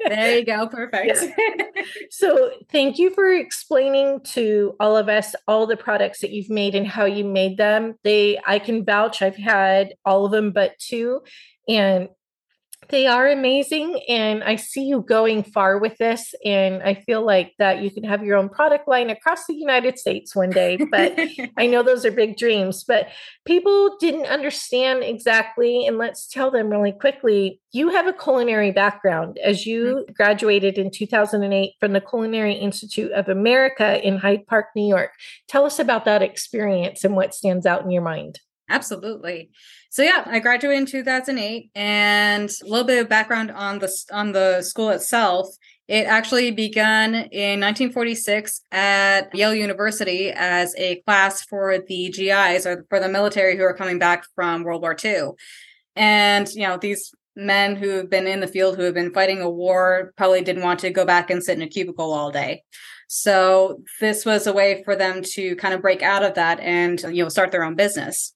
there 0.07 0.37
you 0.37 0.45
go. 0.45 0.67
Perfect. 0.71 1.23
Yeah. 1.37 1.83
So 2.09 2.51
thank 2.71 2.97
you 2.97 3.13
for 3.13 3.31
explaining 3.31 4.21
to 4.33 4.75
all 4.79 4.97
of 4.97 5.09
us 5.09 5.35
all 5.47 5.67
the 5.67 5.77
products 5.77 6.21
that 6.21 6.31
you've 6.31 6.49
made 6.49 6.75
and 6.75 6.87
how 6.87 7.05
you 7.05 7.25
made 7.25 7.57
them. 7.57 7.95
They 8.03 8.39
I 8.45 8.59
can 8.59 8.85
vouch 8.85 9.21
I've 9.21 9.35
had 9.35 9.93
all 10.05 10.25
of 10.25 10.31
them 10.31 10.51
but 10.51 10.77
two. 10.79 11.21
And 11.67 12.09
they 12.89 13.07
are 13.07 13.27
amazing 13.27 13.99
and 14.07 14.43
i 14.43 14.55
see 14.55 14.83
you 14.83 15.01
going 15.01 15.43
far 15.43 15.77
with 15.77 15.97
this 15.97 16.33
and 16.43 16.81
i 16.83 16.93
feel 16.93 17.25
like 17.25 17.53
that 17.57 17.81
you 17.81 17.89
can 17.89 18.03
have 18.03 18.23
your 18.23 18.37
own 18.37 18.49
product 18.49 18.87
line 18.87 19.09
across 19.09 19.45
the 19.47 19.55
united 19.55 19.97
states 19.97 20.35
one 20.35 20.49
day 20.49 20.77
but 20.91 21.17
i 21.57 21.65
know 21.65 21.83
those 21.83 22.05
are 22.05 22.11
big 22.11 22.37
dreams 22.37 22.83
but 22.83 23.07
people 23.45 23.97
didn't 23.99 24.25
understand 24.27 25.03
exactly 25.03 25.85
and 25.85 25.97
let's 25.97 26.27
tell 26.27 26.51
them 26.51 26.69
really 26.69 26.91
quickly 26.91 27.59
you 27.71 27.89
have 27.89 28.07
a 28.07 28.13
culinary 28.13 28.71
background 28.71 29.37
as 29.43 29.65
you 29.65 29.85
mm-hmm. 29.85 30.13
graduated 30.13 30.77
in 30.77 30.89
2008 30.91 31.73
from 31.79 31.93
the 31.93 32.01
culinary 32.01 32.53
institute 32.53 33.11
of 33.11 33.27
america 33.29 34.05
in 34.05 34.17
hyde 34.17 34.45
park 34.47 34.67
new 34.75 34.87
york 34.87 35.11
tell 35.47 35.65
us 35.65 35.79
about 35.79 36.05
that 36.05 36.21
experience 36.21 37.03
and 37.03 37.15
what 37.15 37.33
stands 37.33 37.65
out 37.65 37.83
in 37.83 37.91
your 37.91 38.01
mind 38.01 38.39
Absolutely. 38.67 39.51
So 39.91 40.01
yeah, 40.01 40.23
I 40.25 40.39
graduated 40.39 40.79
in 40.79 40.85
2008 40.87 41.69
and 41.75 42.49
a 42.49 42.67
little 42.67 42.85
bit 42.85 42.99
of 42.99 43.07
background 43.07 43.51
on 43.51 43.79
the 43.79 43.91
on 44.11 44.31
the 44.31 44.61
school 44.63 44.89
itself. 44.89 45.47
It 45.87 46.07
actually 46.07 46.49
began 46.49 47.13
in 47.13 47.59
1946 47.59 48.61
at 48.71 49.33
Yale 49.35 49.53
University 49.53 50.31
as 50.31 50.73
a 50.77 51.01
class 51.01 51.43
for 51.43 51.77
the 51.77 52.09
GIs 52.09 52.65
or 52.65 52.85
for 52.89 52.99
the 52.99 53.07
military 53.07 53.55
who 53.55 53.63
are 53.63 53.75
coming 53.75 53.99
back 53.99 54.25
from 54.33 54.63
World 54.63 54.81
War 54.81 54.95
II. 55.03 55.31
And 55.95 56.49
you 56.53 56.67
know, 56.67 56.77
these 56.77 57.11
men 57.35 57.75
who 57.75 57.89
have 57.89 58.09
been 58.09 58.25
in 58.25 58.39
the 58.39 58.47
field 58.47 58.77
who 58.77 58.83
have 58.83 58.95
been 58.95 59.13
fighting 59.13 59.41
a 59.41 59.49
war 59.49 60.13
probably 60.17 60.41
didn't 60.41 60.63
want 60.63 60.79
to 60.79 60.89
go 60.89 61.05
back 61.05 61.29
and 61.29 61.43
sit 61.43 61.57
in 61.57 61.63
a 61.63 61.67
cubicle 61.67 62.13
all 62.13 62.31
day. 62.31 62.63
So 63.07 63.83
this 64.01 64.25
was 64.25 64.47
a 64.47 64.53
way 64.53 64.81
for 64.83 64.95
them 64.95 65.21
to 65.33 65.55
kind 65.57 65.73
of 65.73 65.81
break 65.81 66.01
out 66.01 66.23
of 66.23 66.33
that 66.35 66.59
and 66.59 66.99
you 67.11 67.23
know 67.23 67.29
start 67.29 67.51
their 67.51 67.63
own 67.63 67.75
business. 67.75 68.34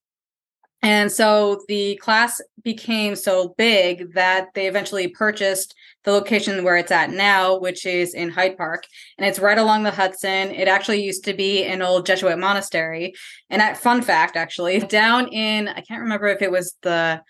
And 0.81 1.11
so 1.11 1.61
the 1.67 1.97
class 1.97 2.41
became 2.63 3.15
so 3.15 3.53
big 3.57 4.13
that 4.13 4.47
they 4.53 4.67
eventually 4.67 5.07
purchased 5.09 5.75
the 6.03 6.11
location 6.11 6.63
where 6.63 6.77
it's 6.77 6.91
at 6.91 7.09
now, 7.09 7.57
which 7.57 7.85
is 7.85 8.13
in 8.13 8.29
Hyde 8.29 8.57
Park. 8.57 8.85
And 9.17 9.27
it's 9.27 9.39
right 9.39 9.57
along 9.57 9.83
the 9.83 9.91
Hudson. 9.91 10.51
It 10.51 10.67
actually 10.67 11.03
used 11.03 11.25
to 11.25 11.33
be 11.33 11.65
an 11.65 11.81
old 11.81 12.05
Jesuit 12.05 12.39
monastery. 12.39 13.13
And 13.49 13.61
that 13.61 13.77
fun 13.77 14.01
fact, 14.01 14.37
actually, 14.37 14.79
down 14.79 15.27
in, 15.27 15.67
I 15.67 15.81
can't 15.81 16.01
remember 16.01 16.27
if 16.27 16.41
it 16.41 16.51
was 16.51 16.75
the 16.81 17.21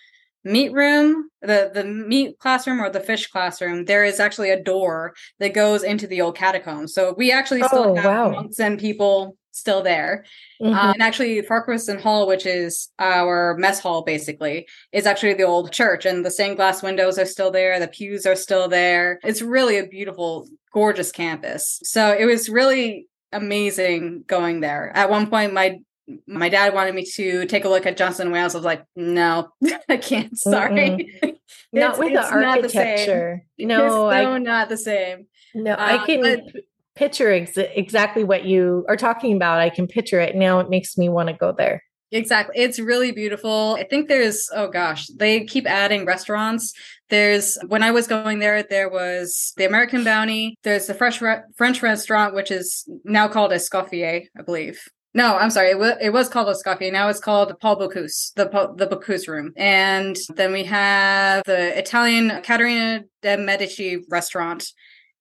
meat 0.43 0.71
room, 0.73 1.29
the, 1.41 1.71
the 1.73 1.83
meat 1.83 2.39
classroom 2.39 2.79
or 2.79 2.89
the 2.89 2.99
fish 2.99 3.27
classroom, 3.27 3.85
there 3.85 4.03
is 4.03 4.19
actually 4.19 4.49
a 4.49 4.63
door 4.63 5.13
that 5.39 5.53
goes 5.53 5.83
into 5.83 6.07
the 6.07 6.21
old 6.21 6.35
catacombs. 6.35 6.93
So 6.93 7.13
we 7.17 7.31
actually 7.31 7.63
still 7.63 7.89
oh, 7.89 7.95
have 7.95 8.05
wow. 8.05 8.29
monks 8.31 8.59
and 8.59 8.79
people 8.79 9.37
still 9.51 9.81
there. 9.81 10.25
Mm-hmm. 10.61 10.73
Uh, 10.73 10.93
and 10.93 11.01
actually, 11.01 11.41
Farquharson 11.41 11.99
Hall, 11.99 12.27
which 12.27 12.45
is 12.45 12.89
our 12.99 13.55
mess 13.57 13.79
hall, 13.79 14.03
basically, 14.03 14.67
is 14.91 15.05
actually 15.05 15.33
the 15.33 15.43
old 15.43 15.71
church, 15.71 16.05
and 16.05 16.25
the 16.25 16.31
stained 16.31 16.55
glass 16.55 16.81
windows 16.81 17.17
are 17.17 17.25
still 17.25 17.51
there. 17.51 17.79
The 17.79 17.87
pews 17.87 18.25
are 18.25 18.35
still 18.35 18.67
there. 18.67 19.19
It's 19.23 19.41
really 19.41 19.77
a 19.77 19.87
beautiful, 19.87 20.47
gorgeous 20.73 21.11
campus. 21.11 21.79
So 21.83 22.15
it 22.17 22.25
was 22.25 22.49
really 22.49 23.07
amazing 23.31 24.23
going 24.27 24.61
there. 24.61 24.91
At 24.95 25.09
one 25.09 25.29
point, 25.29 25.53
my 25.53 25.79
my 26.27 26.49
dad 26.49 26.73
wanted 26.73 26.95
me 26.95 27.05
to 27.15 27.45
take 27.45 27.65
a 27.65 27.69
look 27.69 27.85
at 27.85 27.97
Johnson 27.97 28.31
Wales. 28.31 28.55
I 28.55 28.57
was 28.57 28.65
like, 28.65 28.83
no, 28.95 29.49
I 29.89 29.97
can't. 29.97 30.37
Sorry. 30.37 31.19
not 31.73 31.99
with 31.99 32.13
the 32.13 32.23
architecture. 32.23 33.45
No, 33.57 33.85
it's 33.85 33.93
so 33.93 34.09
I, 34.09 34.37
not 34.37 34.69
the 34.69 34.77
same. 34.77 35.27
No, 35.53 35.73
uh, 35.73 35.77
I 35.77 36.05
can. 36.05 36.21
But, 36.21 36.63
picture 36.99 37.31
ex- 37.31 37.55
exactly 37.55 38.25
what 38.25 38.43
you 38.43 38.85
are 38.89 38.97
talking 38.97 39.35
about. 39.35 39.59
I 39.59 39.69
can 39.69 39.87
picture 39.87 40.19
it. 40.19 40.35
Now 40.35 40.59
it 40.59 40.69
makes 40.69 40.97
me 40.97 41.07
want 41.07 41.29
to 41.29 41.33
go 41.33 41.53
there. 41.57 41.81
Exactly. 42.11 42.61
It's 42.61 42.79
really 42.79 43.11
beautiful. 43.11 43.77
I 43.79 43.83
think 43.83 44.09
there's, 44.09 44.49
oh 44.53 44.67
gosh, 44.67 45.07
they 45.07 45.45
keep 45.45 45.65
adding 45.65 46.05
restaurants. 46.05 46.73
There's, 47.09 47.57
when 47.67 47.83
I 47.83 47.91
was 47.91 48.07
going 48.07 48.39
there, 48.39 48.63
there 48.63 48.89
was 48.89 49.53
the 49.57 49.65
American 49.65 50.03
Bounty. 50.03 50.57
There's 50.63 50.87
the 50.87 50.93
Fresh 50.93 51.21
Re- 51.21 51.43
French 51.55 51.81
restaurant, 51.81 52.35
which 52.35 52.51
is 52.51 52.89
now 53.05 53.27
called 53.27 53.51
Escoffier, 53.51 54.25
I 54.37 54.41
believe. 54.41 54.81
No, 55.13 55.37
I'm 55.37 55.49
sorry. 55.49 55.71
It, 55.71 55.73
w- 55.73 55.95
it 55.99 56.11
was 56.11 56.29
called 56.29 56.47
Escoffier. 56.47 56.91
Now 56.91 57.09
it's 57.09 57.19
called 57.19 57.59
Paul 57.59 57.77
Bocuse, 57.77 58.31
the 58.35 58.45
the 58.75 58.87
Bocuse 58.87 59.27
room. 59.27 59.53
And 59.57 60.15
then 60.35 60.51
we 60.51 60.63
have 60.65 61.43
the 61.45 61.77
Italian 61.77 62.41
Caterina 62.43 63.03
de 63.23 63.37
Medici 63.37 64.03
restaurant, 64.09 64.67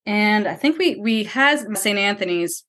and 0.05 0.47
I 0.47 0.55
think 0.55 0.79
we 0.79 0.97
we 0.97 1.25
had 1.25 1.77
St. 1.79 1.99
Anthony's, 1.99 2.65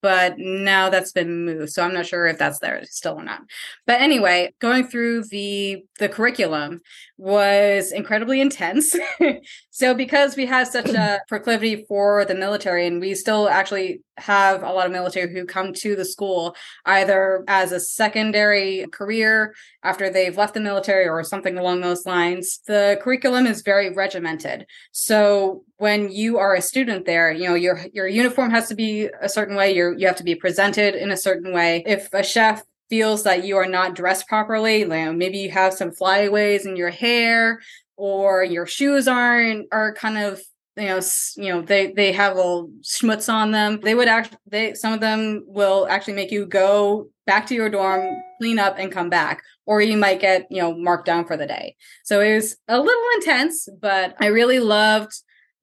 but 0.00 0.34
now 0.38 0.90
that's 0.90 1.10
been 1.10 1.44
moved. 1.44 1.72
So 1.72 1.82
I'm 1.82 1.92
not 1.94 2.06
sure 2.06 2.26
if 2.26 2.38
that's 2.38 2.60
there 2.60 2.84
still 2.84 3.14
or 3.14 3.24
not. 3.24 3.40
But 3.84 4.00
anyway, 4.00 4.54
going 4.60 4.86
through 4.86 5.24
the 5.24 5.84
the 5.98 6.08
curriculum 6.08 6.82
was 7.18 7.90
incredibly 7.90 8.40
intense. 8.40 8.94
so 9.70 9.92
because 9.92 10.36
we 10.36 10.46
have 10.46 10.68
such 10.68 10.88
a 10.88 11.20
proclivity 11.28 11.84
for 11.88 12.24
the 12.24 12.34
military 12.34 12.86
and 12.86 13.00
we 13.00 13.12
still 13.14 13.48
actually 13.48 14.00
have 14.16 14.62
a 14.62 14.72
lot 14.72 14.86
of 14.86 14.92
military 14.92 15.32
who 15.32 15.44
come 15.44 15.72
to 15.72 15.96
the 15.96 16.04
school 16.04 16.54
either 16.86 17.44
as 17.48 17.72
a 17.72 17.80
secondary 17.80 18.86
career 18.92 19.54
after 19.82 20.08
they've 20.08 20.36
left 20.36 20.54
the 20.54 20.60
military 20.60 21.08
or 21.08 21.22
something 21.24 21.58
along 21.58 21.80
those 21.80 22.06
lines. 22.06 22.60
The 22.68 23.00
curriculum 23.02 23.46
is 23.46 23.62
very 23.62 23.92
regimented. 23.92 24.66
So 24.92 25.64
when 25.76 26.10
you 26.10 26.38
are 26.38 26.54
a 26.54 26.62
student 26.62 27.04
there, 27.04 27.32
you 27.32 27.48
know, 27.48 27.54
your 27.54 27.80
your 27.92 28.06
uniform 28.06 28.50
has 28.50 28.68
to 28.68 28.76
be 28.76 29.08
a 29.20 29.28
certain 29.28 29.56
way, 29.56 29.74
you 29.74 29.94
you 29.98 30.06
have 30.06 30.16
to 30.16 30.24
be 30.24 30.36
presented 30.36 30.94
in 30.94 31.10
a 31.10 31.16
certain 31.16 31.52
way. 31.52 31.82
If 31.84 32.12
a 32.12 32.22
chef 32.22 32.62
feels 32.88 33.22
that 33.24 33.44
you 33.44 33.56
are 33.56 33.66
not 33.66 33.94
dressed 33.94 34.28
properly, 34.28 34.84
know, 34.84 35.12
maybe 35.12 35.38
you 35.38 35.50
have 35.50 35.74
some 35.74 35.92
flyaways 35.92 36.66
in 36.66 36.76
your 36.76 36.90
hair 36.90 37.60
or 37.96 38.44
your 38.44 38.66
shoes 38.66 39.08
aren't 39.08 39.66
are 39.72 39.92
kind 39.94 40.16
of 40.16 40.40
you 40.76 40.86
know 40.86 41.00
you 41.36 41.52
know 41.52 41.60
they 41.60 41.92
they 41.92 42.12
have 42.12 42.36
little 42.36 42.70
schmutz 42.82 43.32
on 43.32 43.50
them. 43.50 43.80
They 43.80 43.94
would 43.94 44.08
act 44.08 44.36
they 44.46 44.74
some 44.74 44.92
of 44.92 45.00
them 45.00 45.44
will 45.46 45.86
actually 45.90 46.14
make 46.14 46.30
you 46.30 46.46
go 46.46 47.08
back 47.26 47.46
to 47.48 47.54
your 47.54 47.68
dorm 47.68 48.08
clean 48.40 48.58
up 48.58 48.76
and 48.78 48.92
come 48.92 49.10
back 49.10 49.42
or 49.66 49.82
you 49.82 49.96
might 49.96 50.20
get 50.20 50.46
you 50.50 50.62
know 50.62 50.74
marked 50.74 51.06
down 51.06 51.26
for 51.26 51.36
the 51.36 51.46
day. 51.46 51.76
So 52.04 52.20
it 52.20 52.34
was 52.36 52.56
a 52.68 52.80
little 52.80 53.04
intense 53.16 53.68
but 53.80 54.14
i 54.20 54.26
really 54.26 54.60
loved 54.60 55.12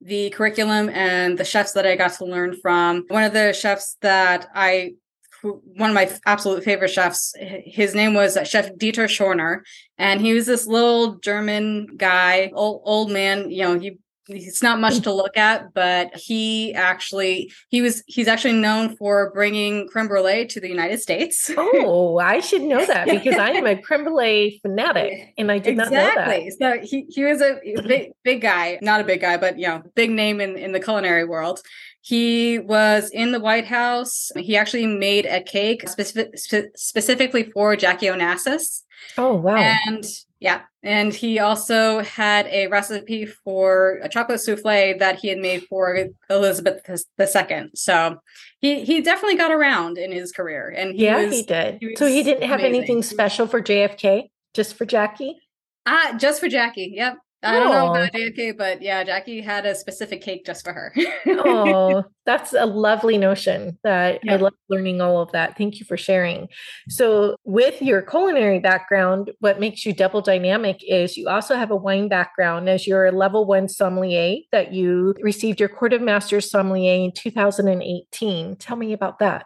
the 0.02 0.28
curriculum 0.30 0.90
and 0.90 1.38
the 1.38 1.44
chefs 1.44 1.72
that 1.72 1.86
i 1.86 1.96
got 1.96 2.12
to 2.12 2.26
learn 2.26 2.54
from. 2.60 3.04
One 3.08 3.24
of 3.24 3.32
the 3.32 3.54
chefs 3.54 3.96
that 4.02 4.48
i 4.54 4.92
one 5.42 5.90
of 5.90 5.94
my 5.94 6.10
absolute 6.24 6.64
favorite 6.64 6.90
chefs. 6.90 7.34
His 7.38 7.94
name 7.94 8.14
was 8.14 8.38
Chef 8.44 8.72
Dieter 8.74 9.06
Schorner, 9.06 9.60
and 9.98 10.20
he 10.20 10.32
was 10.32 10.46
this 10.46 10.66
little 10.66 11.16
German 11.16 11.86
guy, 11.96 12.50
old, 12.54 12.82
old 12.84 13.10
man. 13.10 13.50
You 13.50 13.62
know, 13.62 13.78
he 13.78 13.98
it's 14.28 14.62
not 14.62 14.80
much 14.80 15.00
to 15.00 15.12
look 15.12 15.36
at, 15.36 15.72
but 15.72 16.14
he 16.16 16.74
actually 16.74 17.52
he 17.68 17.80
was 17.80 18.02
he's 18.06 18.26
actually 18.26 18.54
known 18.54 18.96
for 18.96 19.30
bringing 19.32 19.86
creme 19.88 20.08
brulee 20.08 20.46
to 20.46 20.60
the 20.60 20.68
United 20.68 21.00
States. 21.00 21.50
oh, 21.56 22.18
I 22.18 22.40
should 22.40 22.62
know 22.62 22.84
that 22.84 23.06
because 23.06 23.36
I 23.36 23.50
am 23.50 23.66
a 23.66 23.80
creme 23.80 24.04
brulee 24.04 24.58
fanatic, 24.62 25.34
and 25.38 25.52
I 25.52 25.58
did 25.58 25.78
exactly. 25.78 25.96
not 25.96 26.14
know 26.14 26.44
that. 26.58 26.82
So 26.82 26.86
he 26.86 27.06
he 27.08 27.24
was 27.24 27.40
a 27.40 27.60
big 27.86 28.12
big 28.24 28.40
guy, 28.40 28.78
not 28.82 29.00
a 29.00 29.04
big 29.04 29.20
guy, 29.20 29.36
but 29.36 29.58
you 29.58 29.68
know, 29.68 29.82
big 29.94 30.10
name 30.10 30.40
in 30.40 30.56
in 30.56 30.72
the 30.72 30.80
culinary 30.80 31.24
world. 31.24 31.60
He 32.06 32.60
was 32.60 33.10
in 33.10 33.32
the 33.32 33.40
White 33.40 33.66
House. 33.66 34.30
He 34.36 34.56
actually 34.56 34.86
made 34.86 35.26
a 35.26 35.42
cake 35.42 35.88
specific, 35.88 36.38
spe- 36.38 36.76
specifically 36.76 37.50
for 37.50 37.74
Jackie 37.74 38.06
Onassis. 38.06 38.82
Oh, 39.18 39.34
wow. 39.34 39.56
And 39.56 40.04
yeah, 40.38 40.60
and 40.84 41.12
he 41.12 41.40
also 41.40 42.04
had 42.04 42.46
a 42.46 42.68
recipe 42.68 43.26
for 43.26 43.98
a 44.04 44.08
chocolate 44.08 44.38
souffle 44.38 44.96
that 45.00 45.18
he 45.18 45.26
had 45.26 45.38
made 45.38 45.64
for 45.64 45.98
Elizabeth 46.30 46.80
II. 46.88 47.70
So 47.74 48.18
he 48.60 48.84
he 48.84 49.00
definitely 49.00 49.36
got 49.36 49.50
around 49.50 49.98
in 49.98 50.12
his 50.12 50.30
career, 50.30 50.68
and 50.68 50.94
he 50.94 51.06
yeah, 51.06 51.24
was, 51.24 51.34
he 51.34 51.42
did. 51.42 51.78
he 51.80 51.96
so 51.96 52.06
he 52.06 52.22
didn't 52.22 52.48
have 52.48 52.60
anything 52.60 53.02
special 53.02 53.48
for 53.48 53.60
JFK, 53.60 54.30
just 54.54 54.76
for 54.76 54.84
Jackie. 54.84 55.40
Ah, 55.86 56.14
just 56.16 56.38
for 56.38 56.48
Jackie. 56.48 56.92
Yep. 56.94 57.16
I 57.42 57.52
don't 57.52 57.70
know 57.70 57.90
about 57.90 58.10
oh. 58.14 58.18
JFK, 58.18 58.56
but 58.56 58.82
yeah, 58.82 59.04
Jackie 59.04 59.40
had 59.40 59.66
a 59.66 59.74
specific 59.74 60.22
cake 60.22 60.44
just 60.46 60.64
for 60.64 60.72
her. 60.72 60.92
oh, 61.26 62.04
that's 62.26 62.54
a 62.54 62.66
lovely 62.66 63.18
notion 63.18 63.78
that 63.84 64.20
I 64.28 64.36
love 64.36 64.54
learning 64.68 65.00
all 65.00 65.20
of 65.20 65.30
that. 65.32 65.56
Thank 65.56 65.78
you 65.78 65.86
for 65.86 65.96
sharing. 65.96 66.48
So, 66.88 67.36
with 67.44 67.80
your 67.82 68.02
culinary 68.02 68.58
background, 68.58 69.32
what 69.40 69.60
makes 69.60 69.84
you 69.84 69.92
double 69.92 70.22
dynamic 70.22 70.82
is 70.82 71.16
you 71.16 71.28
also 71.28 71.56
have 71.56 71.70
a 71.70 71.76
wine 71.76 72.08
background 72.08 72.68
as 72.68 72.86
you're 72.86 73.06
a 73.06 73.12
level 73.12 73.44
one 73.44 73.68
sommelier 73.68 74.38
that 74.50 74.72
you 74.72 75.14
received 75.20 75.60
your 75.60 75.68
Court 75.68 75.92
of 75.92 76.02
Masters 76.02 76.50
sommelier 76.50 76.94
in 76.94 77.12
2018. 77.12 78.56
Tell 78.56 78.76
me 78.76 78.92
about 78.92 79.18
that. 79.18 79.44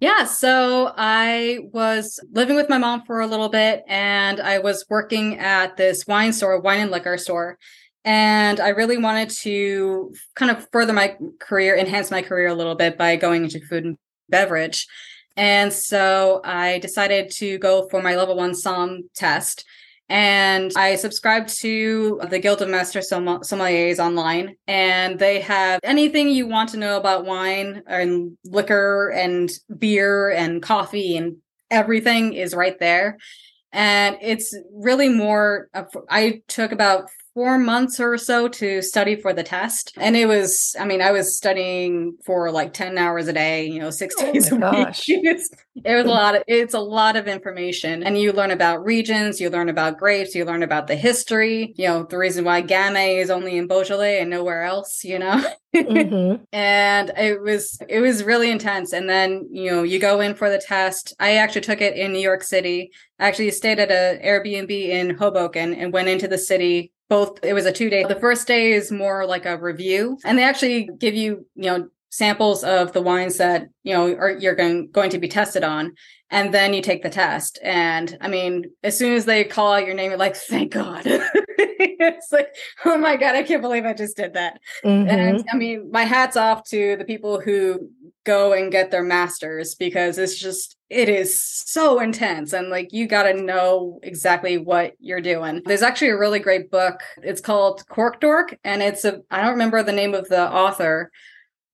Yeah, 0.00 0.24
so 0.24 0.92
I 0.96 1.60
was 1.72 2.20
living 2.32 2.56
with 2.56 2.68
my 2.68 2.78
mom 2.78 3.04
for 3.06 3.20
a 3.20 3.26
little 3.26 3.48
bit 3.48 3.84
and 3.86 4.40
I 4.40 4.58
was 4.58 4.84
working 4.90 5.38
at 5.38 5.76
this 5.76 6.06
wine 6.06 6.32
store, 6.32 6.60
wine 6.60 6.80
and 6.80 6.90
liquor 6.90 7.16
store. 7.16 7.58
And 8.04 8.60
I 8.60 8.68
really 8.70 8.98
wanted 8.98 9.30
to 9.30 10.12
kind 10.34 10.50
of 10.50 10.68
further 10.72 10.92
my 10.92 11.16
career, 11.40 11.76
enhance 11.76 12.10
my 12.10 12.20
career 12.22 12.48
a 12.48 12.54
little 12.54 12.74
bit 12.74 12.98
by 12.98 13.16
going 13.16 13.44
into 13.44 13.60
food 13.60 13.84
and 13.84 13.96
beverage. 14.28 14.86
And 15.36 15.72
so 15.72 16.40
I 16.44 16.78
decided 16.80 17.30
to 17.32 17.58
go 17.58 17.88
for 17.88 18.02
my 18.02 18.14
level 18.16 18.36
one 18.36 18.54
SOM 18.54 19.08
test. 19.14 19.64
And 20.08 20.70
I 20.76 20.96
subscribe 20.96 21.46
to 21.48 22.20
the 22.28 22.38
Guild 22.38 22.60
of 22.60 22.68
Master 22.68 23.00
Somm- 23.00 23.40
Sommeliers 23.40 23.98
online, 23.98 24.56
and 24.66 25.18
they 25.18 25.40
have 25.40 25.80
anything 25.82 26.28
you 26.28 26.46
want 26.46 26.68
to 26.70 26.76
know 26.76 26.98
about 26.98 27.24
wine 27.24 27.82
and 27.86 28.36
liquor 28.44 29.10
and 29.10 29.50
beer 29.78 30.30
and 30.30 30.62
coffee 30.62 31.16
and 31.16 31.36
everything 31.70 32.34
is 32.34 32.54
right 32.54 32.78
there. 32.78 33.16
And 33.72 34.18
it's 34.20 34.54
really 34.72 35.08
more, 35.08 35.68
I 36.08 36.42
took 36.48 36.72
about 36.72 37.08
four 37.34 37.58
months 37.58 37.98
or 37.98 38.16
so 38.16 38.46
to 38.46 38.80
study 38.80 39.16
for 39.20 39.32
the 39.32 39.42
test. 39.42 39.92
And 39.98 40.16
it 40.16 40.26
was, 40.26 40.76
I 40.78 40.84
mean, 40.84 41.02
I 41.02 41.10
was 41.10 41.36
studying 41.36 42.16
for 42.24 42.50
like 42.52 42.72
10 42.72 42.96
hours 42.96 43.26
a 43.26 43.32
day, 43.32 43.66
you 43.66 43.80
know, 43.80 43.90
six 43.90 44.14
Oh 44.16 44.32
days 44.32 44.50
a 44.52 44.56
week. 44.56 44.60
gosh. 44.60 45.08
It 45.08 45.34
was, 45.34 45.50
it 45.84 45.94
was 45.96 46.06
a 46.06 46.10
lot 46.10 46.36
of, 46.36 46.44
it's 46.46 46.74
a 46.74 46.78
lot 46.78 47.16
of 47.16 47.26
information. 47.26 48.04
And 48.04 48.16
you 48.16 48.32
learn 48.32 48.52
about 48.52 48.84
regions, 48.84 49.40
you 49.40 49.50
learn 49.50 49.68
about 49.68 49.98
grapes, 49.98 50.34
you 50.34 50.44
learn 50.44 50.62
about 50.62 50.86
the 50.86 50.94
history, 50.94 51.74
you 51.76 51.88
know, 51.88 52.04
the 52.04 52.16
reason 52.18 52.44
why 52.44 52.62
Gamay 52.62 53.20
is 53.20 53.30
only 53.30 53.58
in 53.58 53.66
Beaujolais 53.66 54.20
and 54.20 54.30
nowhere 54.30 54.62
else, 54.62 55.02
you 55.04 55.18
know? 55.18 55.44
Mhm. 55.74 56.40
and 56.52 57.10
it 57.16 57.40
was 57.42 57.78
it 57.88 58.00
was 58.00 58.22
really 58.22 58.50
intense 58.50 58.92
and 58.92 59.08
then 59.10 59.48
you 59.50 59.70
know 59.70 59.82
you 59.82 59.98
go 59.98 60.20
in 60.20 60.34
for 60.36 60.48
the 60.48 60.58
test 60.64 61.12
i 61.18 61.34
actually 61.34 61.60
took 61.62 61.80
it 61.80 61.96
in 61.96 62.12
new 62.12 62.20
york 62.20 62.44
city 62.44 62.90
I 63.18 63.26
actually 63.28 63.50
stayed 63.50 63.78
at 63.80 63.90
a 63.90 64.20
airbnb 64.24 64.70
in 64.70 65.16
hoboken 65.16 65.74
and 65.74 65.92
went 65.92 66.08
into 66.08 66.28
the 66.28 66.38
city 66.38 66.92
both 67.08 67.38
it 67.42 67.52
was 67.52 67.66
a 67.66 67.72
two 67.72 67.90
day 67.90 68.04
the 68.04 68.20
first 68.20 68.46
day 68.46 68.72
is 68.72 68.90
more 68.90 69.26
like 69.26 69.46
a 69.46 69.58
review 69.58 70.18
and 70.24 70.38
they 70.38 70.44
actually 70.44 70.88
give 70.98 71.14
you 71.14 71.46
you 71.54 71.64
know 71.64 71.88
samples 72.10 72.62
of 72.62 72.92
the 72.92 73.02
wines 73.02 73.38
that 73.38 73.68
you 73.82 73.92
know 73.92 74.14
are 74.14 74.30
you're 74.30 74.54
going 74.54 74.90
going 74.90 75.10
to 75.10 75.18
be 75.18 75.28
tested 75.28 75.64
on 75.64 75.92
and 76.34 76.52
then 76.52 76.74
you 76.74 76.82
take 76.82 77.02
the 77.02 77.08
test 77.10 77.58
and 77.62 78.18
i 78.20 78.28
mean 78.28 78.64
as 78.82 78.96
soon 78.98 79.12
as 79.14 79.24
they 79.24 79.44
call 79.44 79.72
out 79.72 79.86
your 79.86 79.94
name 79.94 80.10
you're 80.10 80.18
like 80.18 80.36
thank 80.36 80.72
god 80.72 81.02
it's 81.06 82.32
like 82.32 82.48
oh 82.84 82.98
my 82.98 83.16
god 83.16 83.34
i 83.34 83.42
can't 83.42 83.62
believe 83.62 83.84
i 83.84 83.92
just 83.92 84.16
did 84.16 84.34
that 84.34 84.60
Mhm. 84.84 85.08
and 85.08 85.44
I 85.52 85.56
mean, 85.56 85.90
my 85.90 86.02
hat's 86.04 86.36
off 86.36 86.64
to 86.70 86.96
the 86.96 87.04
people 87.04 87.40
who 87.40 87.88
go 88.24 88.52
and 88.52 88.72
get 88.72 88.90
their 88.90 89.02
masters 89.02 89.74
because 89.74 90.18
it's 90.18 90.38
just, 90.38 90.76
it 90.88 91.08
is 91.10 91.38
so 91.40 92.00
intense. 92.00 92.52
And 92.54 92.70
like, 92.70 92.92
you 92.92 93.06
got 93.06 93.24
to 93.24 93.34
know 93.34 94.00
exactly 94.02 94.56
what 94.56 94.92
you're 94.98 95.20
doing. 95.20 95.60
There's 95.66 95.82
actually 95.82 96.08
a 96.10 96.18
really 96.18 96.38
great 96.38 96.70
book. 96.70 97.02
It's 97.22 97.40
called 97.42 97.86
Cork 97.88 98.20
Dork. 98.20 98.56
And 98.64 98.82
it's 98.82 99.04
a, 99.04 99.20
I 99.30 99.42
don't 99.42 99.52
remember 99.52 99.82
the 99.82 99.92
name 99.92 100.14
of 100.14 100.28
the 100.28 100.50
author, 100.50 101.10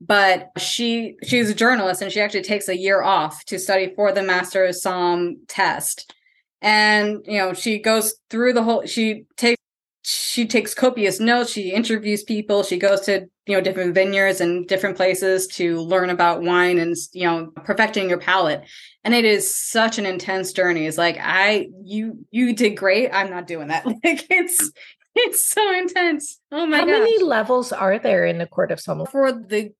but 0.00 0.50
she, 0.58 1.16
she's 1.24 1.50
a 1.50 1.54
journalist 1.54 2.02
and 2.02 2.10
she 2.10 2.20
actually 2.20 2.42
takes 2.42 2.68
a 2.68 2.76
year 2.76 3.02
off 3.02 3.44
to 3.46 3.58
study 3.58 3.92
for 3.94 4.12
the 4.12 4.22
Master 4.22 4.66
Somm 4.68 5.36
test. 5.48 6.14
And, 6.62 7.24
you 7.26 7.38
know, 7.38 7.54
she 7.54 7.78
goes 7.78 8.14
through 8.28 8.52
the 8.52 8.62
whole, 8.62 8.86
she 8.86 9.24
takes, 9.36 9.60
she 10.02 10.46
takes 10.46 10.72
copious 10.72 11.20
notes 11.20 11.52
she 11.52 11.72
interviews 11.72 12.22
people 12.22 12.62
she 12.62 12.78
goes 12.78 13.02
to 13.02 13.28
you 13.50 13.56
know 13.56 13.60
different 13.60 13.94
vineyards 13.94 14.40
and 14.40 14.68
different 14.68 14.96
places 14.96 15.48
to 15.48 15.80
learn 15.80 16.08
about 16.08 16.40
wine 16.40 16.78
and 16.78 16.94
you 17.12 17.24
know 17.24 17.50
perfecting 17.64 18.08
your 18.08 18.18
palate. 18.18 18.62
And 19.02 19.12
it 19.12 19.24
is 19.24 19.52
such 19.52 19.98
an 19.98 20.06
intense 20.06 20.52
journey. 20.52 20.86
It's 20.86 20.96
like 20.96 21.18
i 21.20 21.68
you 21.82 22.24
you 22.30 22.54
did 22.54 22.76
great. 22.76 23.10
I'm 23.12 23.28
not 23.28 23.48
doing 23.48 23.68
that. 23.68 23.84
Like 24.04 24.26
it's 24.30 24.70
it's 25.16 25.44
so 25.44 25.76
intense. 25.76 26.40
Oh 26.52 26.64
my 26.64 26.78
god. 26.78 26.88
How 26.88 26.94
god 26.94 27.00
many 27.00 27.22
levels 27.24 27.72
are 27.72 27.98
there 27.98 28.24
in 28.24 28.38
the 28.38 28.46
Court 28.46 28.70
of 28.70 28.78
Sommelier 28.78 29.10
for 29.10 29.32
the 29.32 29.72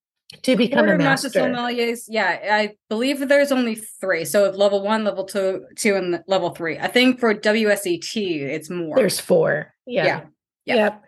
to 0.42 0.56
become 0.56 0.80
Order 0.80 0.94
a 0.94 0.98
Master 0.98 1.28
master? 1.28 1.40
sommeliers 1.40 2.04
yeah 2.08 2.38
i 2.52 2.74
believe 2.88 3.26
there's 3.28 3.50
only 3.50 3.74
three 3.74 4.24
so 4.24 4.50
level 4.50 4.82
one 4.82 5.04
level 5.04 5.24
two 5.24 5.64
two 5.76 5.96
and 5.96 6.22
level 6.28 6.50
three 6.50 6.78
i 6.78 6.86
think 6.86 7.18
for 7.18 7.34
wset 7.34 7.98
it's 8.14 8.70
more 8.70 8.96
There's 8.96 9.18
four. 9.20 9.74
Yeah. 9.86 10.04
Yeah. 10.04 10.20
Yeah. 10.66 10.74
Yep. 10.74 11.04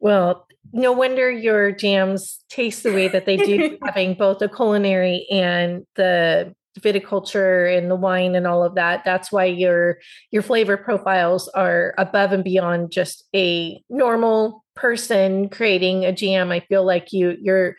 Well, 0.00 0.46
no 0.72 0.92
wonder 0.92 1.30
your 1.30 1.70
jams 1.72 2.44
taste 2.48 2.82
the 2.82 2.92
way 2.92 3.08
that 3.08 3.24
they 3.24 3.36
do, 3.36 3.78
having 3.84 4.14
both 4.14 4.40
the 4.40 4.48
culinary 4.48 5.26
and 5.30 5.86
the 5.94 6.54
viticulture 6.80 7.76
and 7.76 7.90
the 7.90 7.96
wine 7.96 8.34
and 8.34 8.46
all 8.46 8.62
of 8.62 8.74
that. 8.74 9.02
That's 9.04 9.32
why 9.32 9.44
your 9.46 9.98
your 10.30 10.42
flavor 10.42 10.76
profiles 10.76 11.48
are 11.48 11.94
above 11.98 12.32
and 12.32 12.44
beyond 12.44 12.92
just 12.92 13.24
a 13.34 13.82
normal 13.88 14.64
person 14.74 15.48
creating 15.48 16.04
a 16.04 16.12
jam. 16.12 16.52
I 16.52 16.60
feel 16.60 16.84
like 16.84 17.12
you 17.12 17.36
you're 17.40 17.76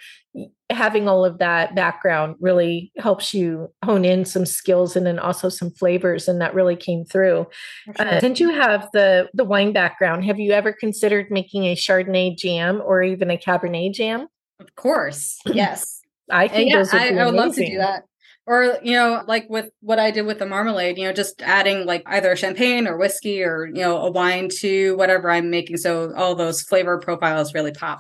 having 0.70 1.08
all 1.08 1.24
of 1.24 1.38
that 1.40 1.76
background 1.76 2.36
really 2.42 2.92
helps 2.98 3.34
you 3.34 3.70
hone 3.86 4.04
in 4.04 4.26
some 4.26 4.46
skills 4.46 4.96
and 4.98 5.06
then 5.06 5.18
also 5.18 5.48
some 5.48 5.72
flavors 5.72 6.28
and 6.28 6.42
that 6.42 6.54
really 6.54 6.76
came 6.76 7.06
through 7.06 7.48
For 7.96 8.02
uh, 8.02 8.20
since 8.20 8.40
you 8.40 8.50
have 8.50 8.90
the 8.92 9.30
the 9.34 9.46
wine 9.46 9.72
background, 9.72 10.26
have 10.26 10.40
you 10.40 10.52
ever 10.52 10.74
considered 10.74 11.28
making 11.32 11.66
a 11.66 11.76
Chardonnay 11.76 12.36
jam 12.38 12.82
or 12.84 13.02
even 13.02 13.32
a 13.32 13.38
Cabernet 13.38 13.94
jam? 13.94 14.28
of 14.60 14.76
course 14.76 15.40
yes 15.46 16.02
I 16.30 16.48
Uh, 16.48 16.50
think 16.50 16.72
yeah, 16.72 16.78
those 16.78 16.92
would 16.92 17.02
I, 17.02 17.10
be 17.12 17.20
I 17.20 17.26
would 17.26 17.36
love 17.36 17.56
to 17.56 17.66
do 17.66 17.78
that. 17.78 18.04
Or, 18.50 18.80
you 18.82 18.94
know, 18.94 19.24
like 19.28 19.50
with 19.50 19.70
what 19.82 20.00
I 20.00 20.10
did 20.10 20.22
with 20.26 20.40
the 20.40 20.46
marmalade, 20.46 20.98
you 20.98 21.04
know, 21.04 21.12
just 21.12 21.42
adding 21.42 21.86
like 21.86 22.02
either 22.06 22.34
champagne 22.38 22.88
or 22.88 22.96
whiskey 22.98 23.44
or, 23.44 23.66
you 23.66 23.82
know, 23.82 23.98
a 23.98 24.10
wine 24.10 24.48
to 24.60 24.96
whatever 24.96 25.30
I'm 25.30 25.50
making. 25.50 25.76
So 25.78 26.14
all 26.16 26.34
those 26.34 26.62
flavor 26.62 26.98
profiles 26.98 27.54
really 27.54 27.74
pop. 27.74 28.00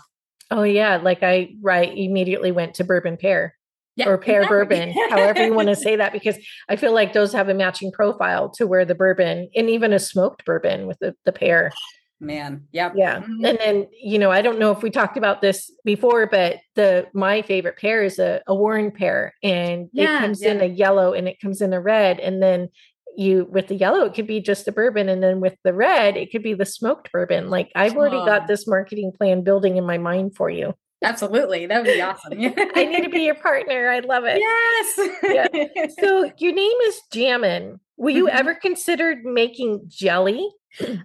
Oh 0.49 0.63
yeah, 0.63 0.95
like 0.95 1.21
I 1.21 1.49
right 1.61 1.91
immediately 1.93 2.53
went 2.53 2.75
to 2.75 2.85
bourbon 2.85 3.17
pear 3.17 3.55
Yeah. 3.97 4.07
or 4.07 4.17
pear 4.17 4.43
exactly. 4.43 4.57
bourbon, 4.57 5.09
however 5.09 5.43
you 5.45 5.53
want 5.53 5.67
to 5.67 5.75
say 5.75 5.97
that, 5.97 6.13
because 6.13 6.37
I 6.69 6.77
feel 6.77 6.93
like 6.93 7.11
those 7.11 7.33
have 7.33 7.49
a 7.49 7.53
matching 7.53 7.91
profile 7.91 8.47
to 8.51 8.65
where 8.65 8.85
the 8.85 8.95
bourbon 8.95 9.49
and 9.53 9.69
even 9.69 9.91
a 9.91 9.99
smoked 9.99 10.45
bourbon 10.45 10.87
with 10.87 10.97
the, 10.99 11.13
the 11.25 11.33
pear. 11.33 11.73
Man. 12.19 12.67
Yep. 12.71 12.93
Yeah. 12.95 13.19
Mhm. 13.21 13.47
And 13.47 13.57
then, 13.59 13.87
you 14.01 14.17
know, 14.17 14.31
I 14.31 14.41
don't 14.41 14.57
know 14.59 14.71
if 14.71 14.81
we 14.81 14.89
talked 14.89 15.17
about 15.17 15.41
this 15.41 15.71
before, 15.85 16.25
but 16.25 16.57
the 16.75 17.07
my 17.13 17.41
favorite 17.43 17.77
pair 17.77 18.03
is 18.03 18.17
a, 18.17 18.41
a 18.47 18.55
Warren 18.55 18.91
pear 18.91 19.33
and 19.43 19.87
Yeah, 19.93 20.17
it 20.17 20.21
comes 20.21 20.41
in 20.41 20.61
a 20.61 20.65
yellow 20.65 21.13
and 21.13 21.27
it 21.27 21.39
comes 21.39 21.61
in 21.61 21.73
a 21.73 21.79
red. 21.81 22.19
And 22.19 22.41
then 22.41 22.69
you 23.15 23.47
with 23.51 23.67
the 23.67 23.75
yellow, 23.75 24.03
it 24.05 24.13
could 24.15 24.25
be 24.27 24.39
just 24.41 24.67
a 24.67 24.71
bourbon. 24.71 25.09
And 25.09 25.21
then 25.21 25.41
with 25.41 25.55
the 25.63 25.73
red, 25.73 26.17
it 26.17 26.31
could 26.31 26.43
be 26.43 26.55
the 26.55 26.65
smoked 26.65 27.11
bourbon. 27.11 27.49
Like 27.51 27.71
I've 27.75 27.95
already 27.95 28.17
Oh. 28.17 28.25
got 28.25 28.47
this 28.47 28.67
marketing 28.67 29.11
plan 29.15 29.43
building 29.43 29.77
in 29.77 29.85
my 29.85 29.97
mind 29.99 30.35
for 30.35 30.49
you. 30.49 30.73
Absolutely. 31.03 31.67
That 31.67 31.83
would 31.83 31.93
be 31.93 32.01
awesome. 32.01 32.33
I 32.75 32.85
need 32.85 33.03
to 33.03 33.09
be 33.09 33.21
your 33.21 33.35
partner. 33.35 33.89
I 33.89 33.99
love 33.99 34.23
it. 34.25 34.39
Yes. 34.39 35.93
So 35.99 36.31
your 36.39 36.53
name 36.53 36.77
is 36.87 36.99
Jammin. 37.13 37.79
Will 37.97 38.15
you 38.15 38.25
Mhm. 38.25 38.33
ever 38.35 38.55
considered 38.55 39.19
making 39.23 39.81
jelly? 39.87 40.49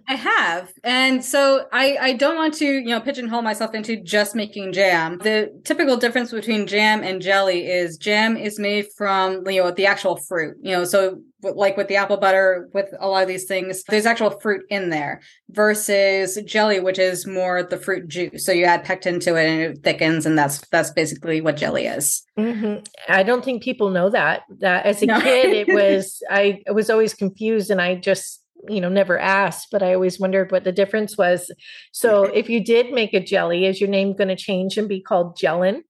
I 0.09 0.15
have. 0.15 0.73
And 0.85 1.25
so 1.25 1.67
I, 1.73 1.97
I 2.01 2.13
don't 2.15 2.37
want 2.37 2.55
to, 2.55 2.65
you 2.67 2.87
know, 2.87 3.01
pigeonhole 3.01 3.43
myself 3.43 3.75
into 3.75 3.97
just 3.97 4.35
making 4.35 4.73
jam. 4.73 5.19
The 5.19 5.53
typical 5.65 5.97
difference 5.97 6.31
between 6.31 6.67
jam 6.67 7.03
and 7.03 7.23
jelly 7.23 7.67
is 7.67 7.97
jam 7.97 8.37
is 8.37 8.59
made 8.59 8.87
from, 8.97 9.49
you 9.49 9.63
know, 9.63 9.71
the 9.71 9.87
actual 9.87 10.17
fruit. 10.17 10.57
You 10.61 10.73
know, 10.73 10.85
so 10.85 11.21
like 11.43 11.77
with 11.77 11.89
the 11.89 11.97
apple 11.97 12.17
butter, 12.17 12.69
with 12.73 12.89
a 13.01 13.09
lot 13.09 13.23
of 13.23 13.29
these 13.29 13.45
things, 13.45 13.83
there's 13.89 14.07
actual 14.07 14.31
fruit 14.41 14.63
in 14.69 14.91
there 14.91 15.21
versus 15.51 16.39
jelly, 16.45 16.81
which 16.81 16.99
is 16.99 17.27
more 17.27 17.63
the 17.63 17.77
fruit 17.77 18.09
juice. 18.09 18.45
So 18.45 18.53
you 18.53 18.65
add 18.65 18.85
pectin 18.85 19.21
to 19.21 19.37
it 19.37 19.49
and 19.49 19.61
it 19.61 19.83
thickens, 19.83 20.27
and 20.27 20.39
that's 20.39 20.67
that's 20.69 20.91
basically 20.91 21.41
what 21.41 21.57
jelly 21.57 21.87
is. 21.87 22.23
Mm-hmm. 22.39 22.85
I 23.09 23.23
don't 23.23 23.45
think 23.45 23.63
people 23.63 23.91
know 23.91 24.11
that. 24.11 24.43
That 24.59 24.87
as 24.87 25.03
a 25.03 25.07
no. 25.07 25.21
kid, 25.21 25.69
it 25.69 25.75
was 25.75 26.23
I 26.31 26.61
was 26.73 26.91
always 26.91 27.15
confused, 27.15 27.71
and 27.71 27.81
I 27.81 27.97
just 27.97 28.42
you 28.69 28.81
know 28.81 28.89
never 28.89 29.19
asked 29.19 29.69
but 29.73 29.83
i 29.83 29.93
always 29.95 30.21
wondered 30.21 30.53
what 30.53 30.65
the 30.65 30.73
difference 30.73 31.17
was. 31.19 31.51
So 31.93 32.25
if 32.25 32.49
you 32.49 32.63
did 32.63 32.93
make 32.93 33.15
a 33.15 33.21
jelly 33.21 33.67
is 33.67 33.81
your 33.81 33.91
name 33.91 34.15
going 34.15 34.29
to 34.29 34.37
change 34.37 34.77
and 34.77 34.89
be 34.89 35.01
called 35.01 35.37
gellin 35.37 35.83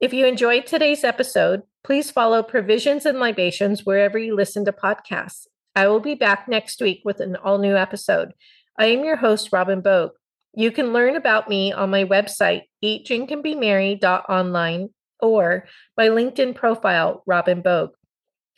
If 0.00 0.12
you 0.12 0.26
enjoyed 0.26 0.66
today's 0.66 1.04
episode 1.04 1.62
please 1.84 2.10
follow 2.10 2.42
provisions 2.42 3.06
and 3.06 3.20
libations 3.20 3.86
wherever 3.86 4.18
you 4.18 4.34
listen 4.34 4.64
to 4.64 4.72
podcasts 4.72 5.46
I 5.76 5.88
will 5.88 6.00
be 6.00 6.14
back 6.14 6.48
next 6.48 6.80
week 6.80 7.02
with 7.04 7.20
an 7.20 7.36
all 7.36 7.58
new 7.58 7.76
episode. 7.76 8.32
I 8.78 8.86
am 8.86 9.04
your 9.04 9.16
host, 9.16 9.50
Robin 9.52 9.80
Bogue. 9.80 10.12
You 10.54 10.70
can 10.70 10.92
learn 10.92 11.16
about 11.16 11.48
me 11.48 11.72
on 11.72 11.90
my 11.90 12.04
website, 12.04 12.62
eatdrinkandbemerry.online, 12.84 14.88
or 15.20 15.66
my 15.96 16.08
LinkedIn 16.08 16.54
profile, 16.54 17.22
Robin 17.26 17.60
Bogue. 17.60 17.90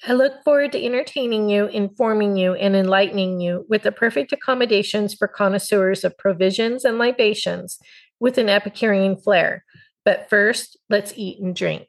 I 0.07 0.13
look 0.13 0.45
forward 0.45 0.73
to 0.73 0.85
entertaining 0.85 1.49
you, 1.49 1.67
informing 1.67 2.37
you, 2.37 2.53
and 2.53 2.77
enlightening 2.77 3.41
you 3.41 3.65
with 3.69 3.83
the 3.83 3.93
perfect 3.93 4.33
accommodations 4.33 5.15
for 5.15 5.27
connoisseurs 5.27 6.05
of 6.05 6.19
provisions 6.19 6.85
and 6.85 6.99
libations 6.99 7.79
with 8.21 8.37
an 8.37 8.51
Epicurean 8.51 9.17
flair. 9.17 9.65
But 10.05 10.29
first, 10.29 10.77
let's 10.91 11.15
eat 11.17 11.41
and 11.41 11.57
drink. 11.57 11.89